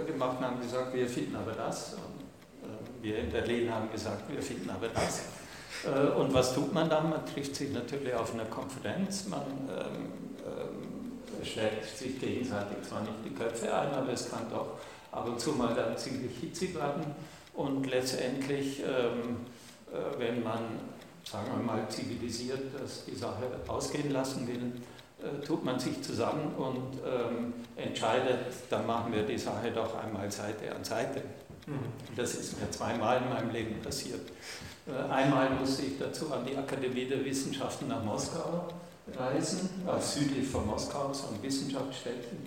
gemacht 0.02 0.38
und 0.40 0.46
haben 0.46 0.62
gesagt, 0.62 0.94
wir 0.94 1.08
finden 1.08 1.36
aber 1.36 1.52
das. 1.52 1.94
Und 1.94 2.24
wir 3.04 3.20
in 3.20 3.30
Berlin 3.30 3.72
haben 3.72 3.92
gesagt, 3.92 4.32
wir 4.32 4.42
finden 4.42 4.70
aber 4.70 4.88
das. 4.88 5.24
Äh, 5.86 6.12
und 6.18 6.34
was 6.34 6.54
tut 6.54 6.74
man 6.74 6.90
dann? 6.90 7.10
Man 7.10 7.26
trifft 7.26 7.56
sich 7.56 7.72
natürlich 7.72 8.14
auf 8.14 8.34
einer 8.34 8.46
Konferenz, 8.46 9.28
man 9.28 9.42
ähm, 9.70 10.12
ähm, 10.46 11.46
schlägt 11.46 11.86
sich 11.98 12.20
gegenseitig 12.20 12.78
zwar 12.88 13.02
nicht 13.02 13.14
die 13.26 13.34
Köpfe 13.34 13.74
ein, 13.74 13.94
aber 13.94 14.14
es 14.14 14.30
kann 14.30 14.50
doch 14.50 14.78
ab 15.12 15.28
und 15.28 15.40
zu 15.40 15.52
mal 15.52 15.76
dann 15.76 15.98
ziemlich 15.98 16.38
hitzig 16.40 16.76
werden. 16.76 17.04
Und 17.54 17.86
letztendlich, 17.90 18.80
ähm, 18.80 19.38
äh, 19.92 20.20
wenn 20.20 20.42
man, 20.42 20.80
sagen 21.24 21.48
wir 21.56 21.64
mal, 21.64 21.88
zivilisiert 21.90 22.80
dass 22.80 23.06
die 23.06 23.16
Sache 23.16 23.44
ausgehen 23.68 24.12
lassen 24.12 24.48
will, 24.48 24.56
äh, 24.56 24.93
tut 25.46 25.64
man 25.64 25.80
sich 25.80 26.02
zusammen 26.02 26.54
und 26.58 27.00
ähm, 27.06 27.54
entscheidet, 27.76 28.54
dann 28.70 28.86
machen 28.86 29.14
wir 29.14 29.24
die 29.24 29.38
Sache 29.38 29.72
doch 29.72 29.96
einmal 29.98 30.32
Seite 30.32 30.76
an 30.76 30.84
Seite. 30.84 31.22
Mhm. 31.66 32.16
Das 32.16 32.36
ist 32.36 32.60
mir 32.60 32.70
zweimal 32.72 33.22
in 33.22 33.30
meinem 33.30 33.50
Leben 33.52 33.82
passiert. 33.82 34.32
Äh, 34.88 35.12
einmal 35.12 35.50
musste 35.52 35.84
ich 35.84 35.98
dazu 35.98 36.32
an 36.34 36.46
die 36.46 36.58
Akademie 36.58 37.06
der 37.06 37.24
Wissenschaften 37.24 37.88
nach 37.88 38.04
Moskau 38.04 38.68
reisen, 39.18 39.70
also 39.86 40.20
südlich 40.20 40.48
von 40.48 40.66
Moskau, 40.66 41.14
so 41.14 41.28
ein 41.28 41.42
Wissenschaftsstädtchen, 41.42 42.40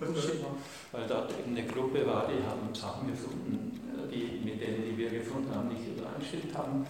weil 0.91 1.07
dort 1.07 1.31
eben 1.31 1.55
eine 1.55 1.67
Gruppe 1.67 2.05
war, 2.05 2.27
die 2.27 2.43
haben 2.43 2.73
Sachen 2.73 3.07
gefunden, 3.07 3.79
äh, 3.95 4.13
die 4.13 4.45
mit 4.45 4.61
denen, 4.61 4.83
die 4.85 4.97
wir 4.97 5.09
gefunden 5.09 5.53
haben, 5.53 5.67
nicht 5.69 5.81
übereinstimmt 5.87 6.55
haben. 6.55 6.85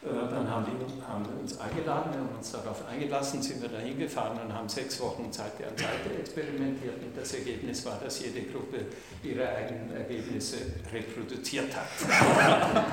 Äh, 0.00 0.30
dann 0.30 0.48
haben, 0.48 0.64
die, 0.64 1.02
haben 1.02 1.24
wir 1.24 1.40
uns 1.40 1.58
eingeladen, 1.58 2.12
wir 2.12 2.20
haben 2.20 2.36
uns 2.36 2.52
darauf 2.52 2.86
eingelassen, 2.86 3.42
sind 3.42 3.60
wir 3.60 3.68
da 3.68 3.78
hingefahren 3.78 4.38
und 4.40 4.54
haben 4.54 4.68
sechs 4.68 5.00
Wochen 5.00 5.32
Seite 5.32 5.66
an 5.66 5.76
Seite 5.76 6.20
experimentiert. 6.20 7.02
Und 7.02 7.16
das 7.16 7.34
Ergebnis 7.34 7.84
war, 7.84 7.98
dass 7.98 8.20
jede 8.20 8.42
Gruppe 8.42 8.78
ihre 9.24 9.48
eigenen 9.48 9.96
Ergebnisse 9.96 10.58
reproduziert 10.92 11.74
hat. 11.74 11.88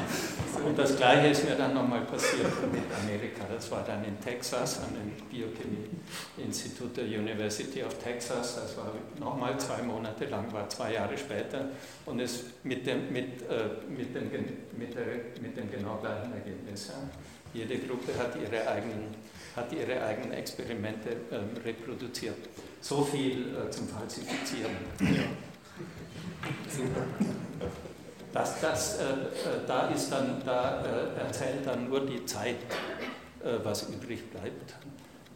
und 0.65 0.79
das 0.79 0.97
Gleiche 0.97 1.27
ist 1.27 1.47
mir 1.47 1.55
dann 1.55 1.75
nochmal 1.75 2.01
passiert 2.01 2.49
mit 2.73 2.83
Amerika. 3.03 3.45
Das 3.53 3.69
war 3.69 3.83
dann 3.85 4.03
in 4.03 4.19
Texas 4.19 4.79
an 4.79 4.89
dem 4.95 5.11
Biochemie-Institut 5.29 6.97
der 6.97 7.05
University 7.05 7.83
of 7.83 7.93
Texas. 7.99 8.55
Das 8.55 8.77
war 8.77 8.91
nochmal 9.19 9.59
zwei 9.59 9.83
Monate 9.83 10.25
lang, 10.25 10.51
war 10.51 10.67
zwei 10.69 10.93
Jahre 10.93 11.15
später. 11.15 11.69
Und 12.07 12.19
es 12.19 12.45
mit 12.63 12.87
dem, 12.87 13.13
mit, 13.13 13.43
äh, 13.43 13.69
mit 13.87 14.15
dem, 14.15 14.31
mit, 14.75 14.95
der, 14.95 15.05
mit 15.39 15.55
dem 15.55 15.69
genau 15.69 15.97
gleichen 15.97 16.33
Ergebnis. 16.33 16.94
Jede 17.53 17.77
Gruppe 17.79 18.11
hat 18.17 18.35
ihre 18.35 18.67
eigenen, 18.67 19.15
hat 19.55 19.71
ihre 19.71 20.03
eigenen 20.03 20.33
Experimente 20.33 21.09
ähm, 21.31 21.49
reproduziert. 21.63 22.49
So 22.81 23.03
viel 23.03 23.55
äh, 23.55 23.69
zum 23.71 23.87
Falsifizieren. 23.87 24.75
Das, 28.33 28.59
das, 28.59 28.99
äh, 28.99 29.03
äh, 29.03 29.07
da, 29.65 29.87
ist 29.87 30.11
dann, 30.11 30.41
da 30.45 30.83
äh, 30.83 31.19
erzählt 31.21 31.65
dann 31.65 31.87
nur 31.87 32.05
die 32.05 32.25
Zeit, 32.25 32.57
äh, 33.41 33.53
was 33.63 33.87
übrig 33.89 34.29
bleibt. 34.29 34.75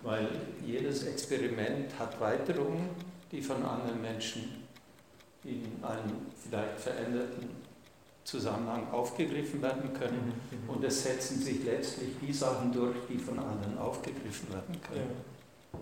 Weil 0.03 0.27
jedes 0.65 1.03
Experiment 1.03 1.97
hat 1.97 2.19
Weiterungen, 2.19 2.89
die 3.31 3.41
von 3.41 3.63
anderen 3.63 4.01
Menschen 4.01 4.65
in 5.45 5.63
einem 5.81 6.27
vielleicht 6.35 6.79
veränderten 6.79 7.49
Zusammenhang 8.29 8.91
aufgegriffen 8.91 9.61
werden 9.61 9.93
können 9.93 10.33
mhm, 10.51 10.63
mhm. 10.63 10.69
und 10.69 10.83
es 10.83 11.03
setzen 11.03 11.39
sich 11.41 11.63
letztlich 11.63 12.09
die 12.21 12.31
Sachen 12.31 12.71
durch, 12.71 12.95
die 13.09 13.17
von 13.17 13.39
anderen 13.39 13.77
aufgegriffen 13.77 14.53
werden 14.53 14.79
können. 14.81 15.09
Ja. 15.09 15.79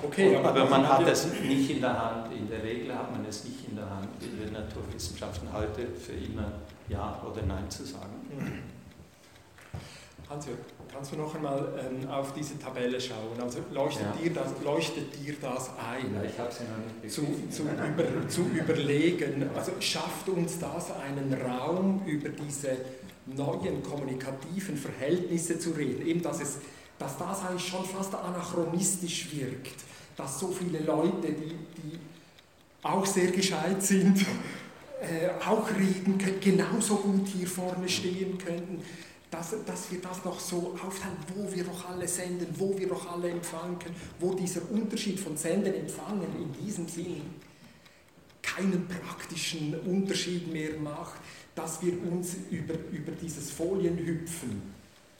Okay, 0.00 0.36
aber, 0.36 0.50
aber 0.50 0.64
man 0.66 0.88
hat 0.88 1.06
es 1.08 1.26
nicht 1.42 1.70
in 1.70 1.80
der 1.80 2.00
Hand, 2.00 2.32
in 2.32 2.48
der 2.48 2.62
Regel 2.62 2.94
hat 2.94 3.10
man 3.10 3.24
es 3.26 3.44
nicht 3.44 3.68
in 3.68 3.74
der 3.74 3.90
Hand, 3.90 4.08
in 4.22 4.38
den 4.38 4.52
Naturwissenschaften 4.52 5.52
heute 5.52 5.88
für 5.88 6.12
immer 6.12 6.52
Ja 6.88 7.20
oder 7.28 7.42
Nein 7.42 7.68
zu 7.68 7.84
sagen. 7.84 8.14
Mhm. 8.30 8.62
Hans-Jörg, 10.30 10.58
kannst 10.98 11.12
du 11.12 11.16
noch 11.16 11.32
einmal 11.32 11.72
ähm, 11.78 12.10
auf 12.10 12.34
diese 12.34 12.58
Tabelle 12.58 13.00
schauen? 13.00 13.40
Also 13.40 13.60
leuchtet, 13.72 14.02
ja. 14.02 14.20
dir, 14.20 14.32
das, 14.32 14.50
leuchtet 14.64 15.14
dir 15.14 15.34
das 15.40 15.70
ein? 15.78 16.12
Ja, 16.12 16.24
ich 16.28 16.36
habe 16.36 16.52
sie 16.52 16.64
noch 16.64 17.02
nicht 17.02 17.14
zu, 17.14 17.22
zu, 17.50 17.62
über, 17.62 18.28
zu 18.28 18.42
überlegen, 18.52 19.48
also 19.54 19.72
schafft 19.78 20.28
uns 20.28 20.58
das 20.58 20.90
einen 20.90 21.32
Raum, 21.40 22.02
über 22.04 22.30
diese 22.30 22.78
neuen 23.26 23.80
kommunikativen 23.84 24.76
Verhältnisse 24.76 25.60
zu 25.60 25.70
reden? 25.70 26.04
Eben, 26.04 26.20
dass, 26.20 26.40
es, 26.40 26.58
dass 26.98 27.16
das 27.16 27.44
eigentlich 27.44 27.68
schon 27.68 27.84
fast 27.84 28.12
anachronistisch 28.16 29.28
wirkt, 29.32 29.84
dass 30.16 30.40
so 30.40 30.48
viele 30.48 30.80
Leute, 30.80 31.28
die, 31.28 31.54
die 31.80 31.98
auch 32.82 33.06
sehr 33.06 33.30
gescheit 33.30 33.84
sind, 33.84 34.18
äh, 35.00 35.30
auch 35.46 35.70
reden 35.70 36.18
können, 36.18 36.40
genauso 36.40 36.96
gut 36.96 37.28
hier 37.28 37.46
vorne 37.46 37.88
stehen 37.88 38.36
könnten 38.36 38.82
dass, 39.30 39.54
dass 39.66 39.90
wir 39.90 40.00
das 40.00 40.24
noch 40.24 40.40
so 40.40 40.76
aufteilen, 40.82 41.16
wo 41.34 41.54
wir 41.54 41.64
doch 41.64 41.88
alle 41.88 42.08
senden, 42.08 42.48
wo 42.58 42.76
wir 42.78 42.88
doch 42.88 43.10
alle 43.12 43.30
empfangen 43.30 43.78
können, 43.78 43.96
wo 44.18 44.34
dieser 44.34 44.62
Unterschied 44.70 45.20
von 45.20 45.36
Senden, 45.36 45.74
Empfangen 45.74 46.28
in 46.36 46.64
diesem 46.64 46.88
Sinn 46.88 47.22
keinen 48.42 48.88
praktischen 48.88 49.78
Unterschied 49.80 50.50
mehr 50.52 50.78
macht, 50.78 51.20
dass 51.54 51.82
wir 51.82 51.92
uns 52.10 52.36
über, 52.50 52.74
über 52.90 53.12
dieses 53.12 53.50
Folienhüpfen 53.50 54.62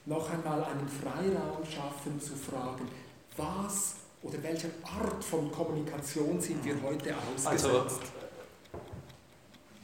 noch 0.06 0.30
einmal 0.30 0.64
einen 0.64 0.88
Freiraum 0.88 1.64
schaffen 1.64 2.20
zu 2.20 2.34
fragen, 2.34 2.88
was 3.36 3.96
oder 4.22 4.42
welcher 4.42 4.68
Art 4.82 5.22
von 5.22 5.50
Kommunikation 5.52 6.40
sind 6.40 6.64
wir 6.64 6.80
heute 6.82 7.14
ausgesetzt? 7.16 7.64
Also, 7.66 7.86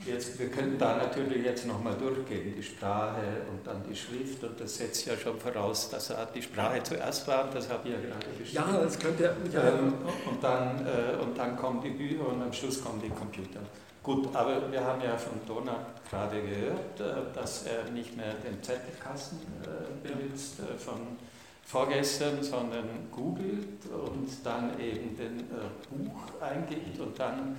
Jetzt, 0.07 0.39
wir 0.39 0.51
könnten 0.51 0.79
da 0.79 0.97
natürlich 0.97 1.45
jetzt 1.45 1.67
nochmal 1.67 1.95
durchgehen, 1.95 2.55
die 2.57 2.63
Sprache 2.63 3.23
und 3.51 3.67
dann 3.67 3.83
die 3.89 3.97
Schrift 3.97 4.45
und 4.45 4.61
das 4.61 4.77
setzt 4.77 5.07
ja 5.07 5.17
schon 5.17 5.39
voraus, 5.39 5.89
dass 5.89 6.13
die 6.35 6.43
Sprache 6.43 6.83
zuerst 6.83 7.27
war, 7.27 7.49
das 7.51 7.71
habe 7.71 7.89
ich 7.89 7.95
ja 7.95 8.01
gerade 8.01 8.27
beschrieben. 8.39 8.65
Ja, 8.73 8.81
das 8.83 8.99
könnte 8.99 9.35
ja. 9.53 9.63
Ähm, 9.63 9.95
und, 10.31 10.43
dann, 10.43 10.87
äh, 10.87 11.23
und 11.23 11.39
dann 11.39 11.57
kommen 11.57 11.81
die 11.83 11.91
Bücher 11.91 12.29
und 12.29 12.43
am 12.43 12.53
Schluss 12.53 12.83
kommen 12.85 13.01
die 13.03 13.09
Computer. 13.09 13.61
Gut, 14.03 14.29
aber 14.37 14.71
wir 14.71 14.85
haben 14.85 15.01
ja 15.01 15.17
von 15.17 15.41
Donat 15.47 16.05
gerade 16.11 16.43
gehört, 16.43 17.01
äh, 17.01 17.35
dass 17.35 17.65
er 17.65 17.91
nicht 17.91 18.15
mehr 18.15 18.35
den 18.35 18.63
Zettelkasten 18.63 19.39
äh, 19.63 20.07
benutzt 20.07 20.61
äh, 20.61 20.79
von 20.79 21.17
vorgestern, 21.65 22.43
sondern 22.43 22.85
googelt 23.11 23.87
und 23.91 24.29
dann 24.45 24.79
eben 24.79 25.17
den 25.17 25.41
äh, 25.41 25.53
Buch 25.91 26.43
eingibt 26.43 27.01
und 27.01 27.19
dann 27.19 27.57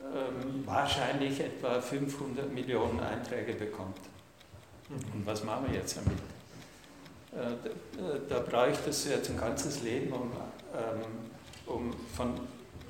ähm, 0.00 0.66
wahrscheinlich 0.66 1.40
etwa 1.40 1.80
500 1.80 2.52
Millionen 2.52 3.00
Einträge 3.00 3.54
bekommt. 3.54 3.98
Und 4.88 5.26
was 5.26 5.44
machen 5.44 5.66
wir 5.68 5.78
jetzt 5.78 5.96
damit? 5.96 6.18
Äh, 7.32 8.20
da 8.28 8.38
bräuchte 8.40 8.90
es 8.90 9.06
jetzt 9.06 9.30
ein 9.30 9.36
ganzes 9.36 9.82
Leben, 9.82 10.12
um, 10.12 10.30
ähm, 10.74 11.02
um, 11.66 11.94
von, 12.14 12.34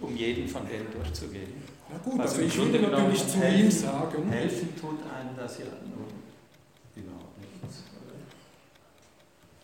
um 0.01 0.17
jeden 0.17 0.49
von 0.49 0.67
denen 0.69 0.87
durchzugehen. 0.93 1.53
Na 1.91 1.99
gut, 1.99 2.21
also, 2.21 2.35
also 2.35 2.43
ich 2.43 2.57
würde 2.57 2.81
natürlich 2.81 3.27
zu 3.27 3.39
ihm 3.39 3.71
sagen. 3.71 4.31
Helfen 4.31 4.77
tut 4.81 4.99
einem 5.13 5.37
das 5.37 5.59
ja 5.59 5.65
nun 5.65 6.07
überhaupt 6.95 7.39
nichts. 7.39 7.83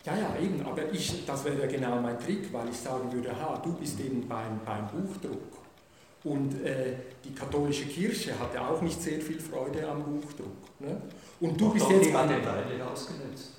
Ja, 0.05 0.17
ja, 0.17 0.37
eben, 0.43 0.65
aber 0.67 0.93
ich, 0.93 1.25
das 1.25 1.45
wäre 1.45 1.61
ja 1.61 1.67
genau 1.67 2.01
mein 2.01 2.19
Trick, 2.19 2.53
weil 2.53 2.69
ich 2.69 2.77
sagen 2.77 3.13
würde, 3.13 3.31
ha, 3.31 3.61
du 3.63 3.75
bist 3.75 4.01
eben 4.01 4.27
beim, 4.27 4.61
beim 4.65 4.89
Buchdruck 4.89 5.54
und 6.25 6.65
äh, 6.65 6.95
die 7.23 7.35
katholische 7.35 7.85
Kirche 7.85 8.39
hatte 8.39 8.61
auch 8.61 8.81
nicht 8.81 9.01
sehr 9.01 9.21
viel 9.21 9.39
Freude 9.39 9.87
am 9.87 10.03
Buchdruck. 10.03 10.81
Ne? 10.81 11.01
Und 11.41 11.61
du 11.61 11.67
Doch, 11.67 11.75
bist 11.75 11.91
jetzt. 11.91 12.13
Hat 12.15 12.29
beide 12.29 12.87
ausgenutzt. 12.91 13.53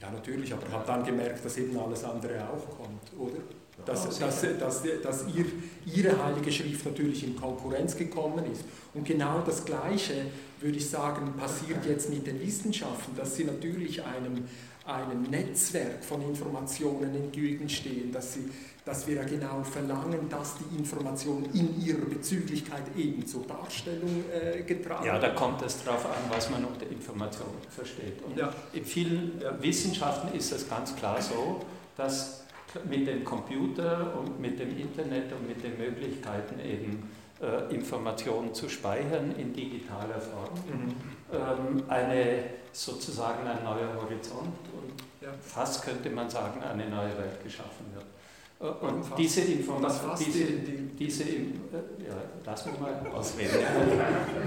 Ja, 0.00 0.10
natürlich, 0.10 0.52
aber 0.52 0.70
hat 0.70 0.88
dann 0.88 1.04
gemerkt, 1.04 1.44
dass 1.44 1.58
eben 1.58 1.78
alles 1.78 2.04
andere 2.04 2.48
auch 2.48 2.76
kommt, 2.76 3.18
oder? 3.18 3.38
Dass, 3.84 4.18
dass, 4.18 4.40
dass, 4.58 4.82
dass 5.02 5.24
ihr, 5.34 5.46
ihre 5.86 6.22
Heilige 6.22 6.52
Schrift 6.52 6.84
natürlich 6.84 7.24
in 7.24 7.34
Konkurrenz 7.34 7.96
gekommen 7.96 8.44
ist. 8.52 8.64
Und 8.92 9.04
genau 9.04 9.40
das 9.40 9.64
Gleiche, 9.64 10.26
würde 10.60 10.76
ich 10.76 10.88
sagen, 10.88 11.32
passiert 11.38 11.86
jetzt 11.86 12.10
mit 12.10 12.26
den 12.26 12.38
Wissenschaften, 12.40 13.16
dass 13.16 13.36
sie 13.36 13.44
natürlich 13.44 14.02
einem, 14.04 14.46
einem 14.84 15.22
Netzwerk 15.22 16.04
von 16.04 16.20
Informationen 16.20 17.14
entgegenstehen, 17.14 18.12
dass 18.12 18.34
sie 18.34 18.50
dass 18.84 19.06
wir 19.06 19.16
ja 19.16 19.24
genau 19.24 19.62
verlangen, 19.62 20.28
dass 20.28 20.56
die 20.58 20.78
Information 20.78 21.44
in 21.52 21.80
ihrer 21.80 22.06
Bezüglichkeit 22.06 22.82
eben 22.96 23.26
zur 23.26 23.46
Darstellung 23.46 24.24
äh, 24.32 24.62
getragen 24.62 25.04
wird. 25.04 25.14
Ja, 25.14 25.18
da 25.18 25.30
kommt 25.30 25.62
es 25.62 25.84
darauf 25.84 26.06
an, 26.06 26.30
was 26.30 26.50
man 26.50 26.64
unter 26.64 26.86
Information 26.86 27.48
versteht. 27.68 28.22
Und 28.22 28.36
ja. 28.36 28.52
in 28.72 28.84
vielen 28.84 29.40
ja. 29.40 29.62
Wissenschaften 29.62 30.36
ist 30.36 30.52
es 30.52 30.68
ganz 30.68 30.96
klar 30.96 31.20
so, 31.20 31.60
dass 31.96 32.44
mit 32.88 33.06
dem 33.06 33.24
Computer 33.24 34.14
und 34.18 34.40
mit 34.40 34.58
dem 34.58 34.78
Internet 34.78 35.32
und 35.32 35.46
mit 35.46 35.62
den 35.62 35.76
Möglichkeiten 35.76 36.60
eben 36.60 37.10
äh, 37.40 37.74
Informationen 37.74 38.54
zu 38.54 38.68
speichern 38.68 39.34
in 39.36 39.52
digitaler 39.52 40.20
Form, 40.20 40.54
mhm. 40.66 40.94
ähm, 41.32 41.82
eine 41.88 42.44
sozusagen 42.72 43.46
ein 43.46 43.64
neuer 43.64 43.94
Horizont 44.00 44.54
und 44.72 44.92
ja. 45.20 45.30
fast 45.40 45.84
könnte 45.84 46.10
man 46.10 46.30
sagen, 46.30 46.62
eine 46.62 46.88
neue 46.88 47.16
Welt 47.18 47.42
geschaffen 47.42 47.86
wird. 47.94 48.06
Äh, 48.60 48.64
und 48.64 49.04
fast, 49.04 49.18
diese 49.18 49.40
Information, 49.40 50.10
diese, 50.18 50.44
die, 50.44 50.88
diese, 50.98 51.24
äh, 51.24 51.36
ja, 52.06 52.14
lass 52.44 52.66
mich 52.66 52.78
mal 52.78 52.94
auswählen. 53.14 53.50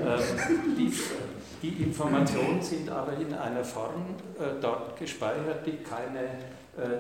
ähm, 0.06 0.76
die, 0.78 0.93
die, 1.62 1.84
Informationen 1.84 2.62
sind 2.62 2.89
aber 2.89 3.13
in 3.17 3.34
einer 3.34 3.63
Form 3.63 4.06
äh, 4.39 4.62
dort 4.62 4.97
gespeichert, 4.97 5.65
die 5.65 5.78
keine, 5.78 6.23
äh, 6.78 6.99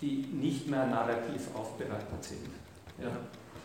die 0.00 0.28
nicht 0.32 0.68
mehr 0.68 0.86
narrativ 0.86 1.48
aufbereitet 1.54 2.22
sind. 2.22 2.50
Ja 2.98 3.10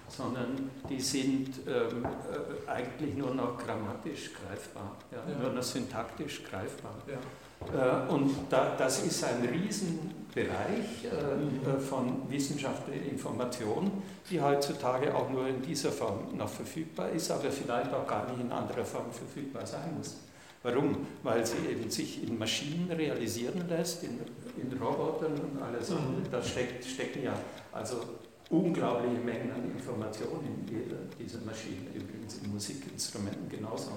sondern 0.09 0.71
die 0.89 1.01
sind 1.01 1.49
ähm, 1.67 2.05
äh, 2.05 2.69
eigentlich 2.69 3.15
nur 3.15 3.35
noch 3.35 3.57
grammatisch 3.57 4.31
greifbar, 4.33 4.95
ja, 5.11 5.19
nur 5.41 5.51
noch 5.51 5.63
syntaktisch 5.63 6.43
greifbar. 6.43 6.95
Äh, 7.07 8.11
und 8.11 8.33
da, 8.49 8.75
das 8.77 9.03
ist 9.03 9.23
ein 9.23 9.45
Riesenbereich 9.45 10.26
äh, 10.41 11.75
äh 11.75 11.79
von 11.79 12.29
wissenschaftlicher 12.29 13.05
Information, 13.05 13.91
die 14.29 14.41
heutzutage 14.41 15.13
auch 15.13 15.29
nur 15.29 15.47
in 15.47 15.61
dieser 15.61 15.91
Form 15.91 16.35
noch 16.35 16.49
verfügbar 16.49 17.09
ist, 17.09 17.31
aber 17.31 17.49
vielleicht 17.51 17.93
auch 17.93 18.07
gar 18.07 18.29
nicht 18.29 18.41
in 18.41 18.51
anderer 18.51 18.85
Form 18.85 19.11
verfügbar 19.11 19.65
sein 19.65 19.95
muss. 19.97 20.17
Warum? 20.63 21.07
Weil 21.23 21.45
sie 21.45 21.57
eben 21.69 21.89
sich 21.89 22.27
in 22.27 22.37
Maschinen 22.37 22.91
realisieren 22.91 23.67
lässt, 23.69 24.03
in, 24.03 24.19
in 24.61 24.77
Robotern 24.77 25.33
und 25.33 25.61
alles. 25.61 25.91
Mhm. 25.91 26.23
Da 26.31 26.41
steckt, 26.41 26.83
stecken 26.83 27.23
ja 27.23 27.33
also 27.71 28.01
unglaubliche 28.49 29.19
Mengen 29.19 29.51
an 29.51 29.71
Informationen 29.71 30.65
in 30.67 30.75
jeder 30.75 30.97
dieser 31.19 31.39
Maschinen, 31.45 31.87
übrigens 31.93 32.39
in 32.39 32.51
Musikinstrumenten 32.51 33.47
genauso. 33.49 33.91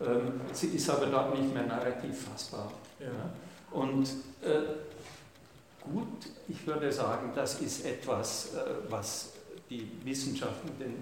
Ähm, 0.00 0.40
sie 0.52 0.68
ist 0.68 0.90
aber 0.90 1.06
dort 1.06 1.38
nicht 1.38 1.52
mehr 1.54 1.66
narrativ 1.66 2.28
fassbar. 2.28 2.72
Ja. 3.00 3.30
Und 3.70 4.08
äh, 4.42 4.85
gut, 5.92 6.26
ich 6.48 6.66
würde 6.66 6.92
sagen, 6.92 7.30
das 7.34 7.60
ist 7.60 7.84
etwas, 7.84 8.54
äh, 8.54 8.90
was 8.90 9.32
die 9.68 9.88
Wissenschaft 10.04 10.62
in 10.66 10.78
den 10.78 10.94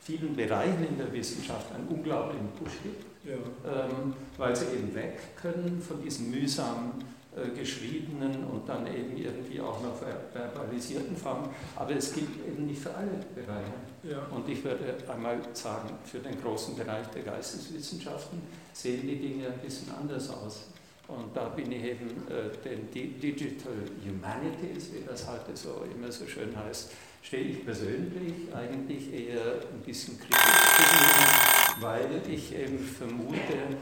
vielen 0.00 0.34
Bereichen 0.34 0.86
in 0.88 0.98
der 0.98 1.12
Wissenschaft 1.12 1.72
einen 1.74 1.86
unglaublichen 1.88 2.48
Push 2.58 2.72
gibt, 2.82 3.04
ja. 3.24 3.34
ähm, 3.34 4.14
weil 4.38 4.56
sie 4.56 4.66
eben 4.66 4.94
weg 4.94 5.36
können 5.36 5.80
von 5.80 6.02
diesen 6.02 6.30
mühsamen 6.30 6.92
äh, 7.36 7.50
geschriebenen 7.56 8.44
und 8.44 8.68
dann 8.68 8.86
eben 8.86 9.16
irgendwie 9.16 9.60
auch 9.60 9.80
noch 9.82 9.94
verbalisierten 10.32 11.16
Formen. 11.16 11.50
Aber 11.76 11.94
es 11.94 12.12
gilt 12.14 12.28
eben 12.48 12.66
nicht 12.66 12.80
für 12.80 12.94
alle 12.94 13.24
Bereiche. 13.34 13.72
Ja. 14.02 14.26
Und 14.34 14.48
ich 14.48 14.64
würde 14.64 14.96
einmal 15.06 15.38
sagen, 15.52 15.90
für 16.04 16.18
den 16.18 16.40
großen 16.42 16.74
Bereich 16.74 17.06
der 17.08 17.22
Geisteswissenschaften 17.22 18.40
sehen 18.72 19.02
die 19.02 19.16
Dinge 19.16 19.46
ein 19.48 19.58
bisschen 19.58 19.92
anders 19.94 20.30
aus. 20.30 20.70
Und 21.10 21.36
da 21.36 21.48
bin 21.48 21.72
ich 21.72 21.82
eben 21.82 22.08
äh, 22.28 22.56
den 22.64 22.90
Digital 22.90 23.72
Humanities, 24.06 24.92
wie 24.92 25.04
das 25.04 25.26
heute 25.28 25.56
so 25.56 25.84
immer 25.92 26.10
so 26.12 26.26
schön 26.26 26.56
heißt, 26.56 26.92
stehe 27.22 27.44
ich 27.44 27.64
persönlich 27.64 28.54
eigentlich 28.54 29.12
eher 29.12 29.54
ein 29.72 29.80
bisschen 29.84 30.18
kritisch 30.18 30.38
gegenüber, 30.76 31.80
weil 31.80 32.22
ich 32.28 32.54
eben 32.54 32.78
vermute, 32.78 33.76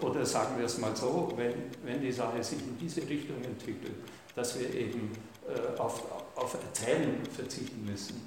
oder 0.00 0.24
sagen 0.24 0.58
wir 0.58 0.66
es 0.66 0.78
mal 0.78 0.94
so, 0.94 1.32
wenn, 1.36 1.54
wenn 1.84 2.00
die 2.00 2.12
Sache 2.12 2.42
sich 2.42 2.58
in 2.58 2.78
diese 2.78 3.08
Richtung 3.08 3.42
entwickelt, 3.42 3.96
dass 4.34 4.58
wir 4.58 4.72
eben 4.74 5.12
äh, 5.48 5.78
auf, 5.78 6.04
auf 6.36 6.54
Erzählen 6.54 7.24
verzichten 7.24 7.84
müssen, 7.84 8.20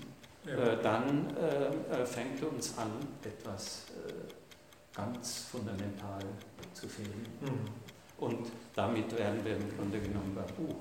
ja. 0.45 0.73
äh, 0.73 0.81
dann 0.81 1.35
äh, 1.37 2.01
äh 2.01 2.05
fängt 2.05 2.43
uns 2.43 2.77
an, 2.77 2.91
etwas 3.23 3.85
äh, 4.07 4.95
ganz 4.95 5.45
fundamental 5.51 6.19
zu 6.73 6.87
fehlen. 6.87 7.27
Mhm. 7.41 7.88
Und 8.19 8.47
damit 8.75 9.17
wären 9.17 9.43
wir 9.45 9.55
im 9.55 9.77
Grunde 9.77 9.99
genommen 9.99 10.35
beim 10.35 10.65
Buch. 10.65 10.75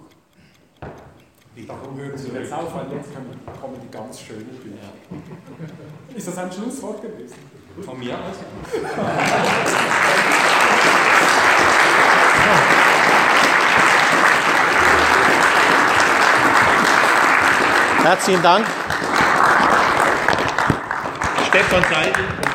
Darum 1.67 1.97
hören 1.97 2.17
Sie 2.17 2.31
jetzt 2.31 2.53
auf, 2.53 2.75
weil 2.75 2.93
jetzt 2.97 3.11
kommen 3.61 3.81
die 3.83 3.91
ganz 3.91 4.21
schönen 4.21 4.47
Bücher. 4.47 4.77
Ja. 4.77 6.17
Ist 6.17 6.29
das 6.29 6.39
ein 6.39 6.53
Schlusswort 6.53 7.03
gewesen? 7.03 7.37
Von 7.85 7.99
mir 7.99 8.15
aus. 8.15 8.37
Herzlichen 18.03 18.43
Dank. 18.43 18.67
Stefan 21.49 21.83
Seidel 21.91 22.48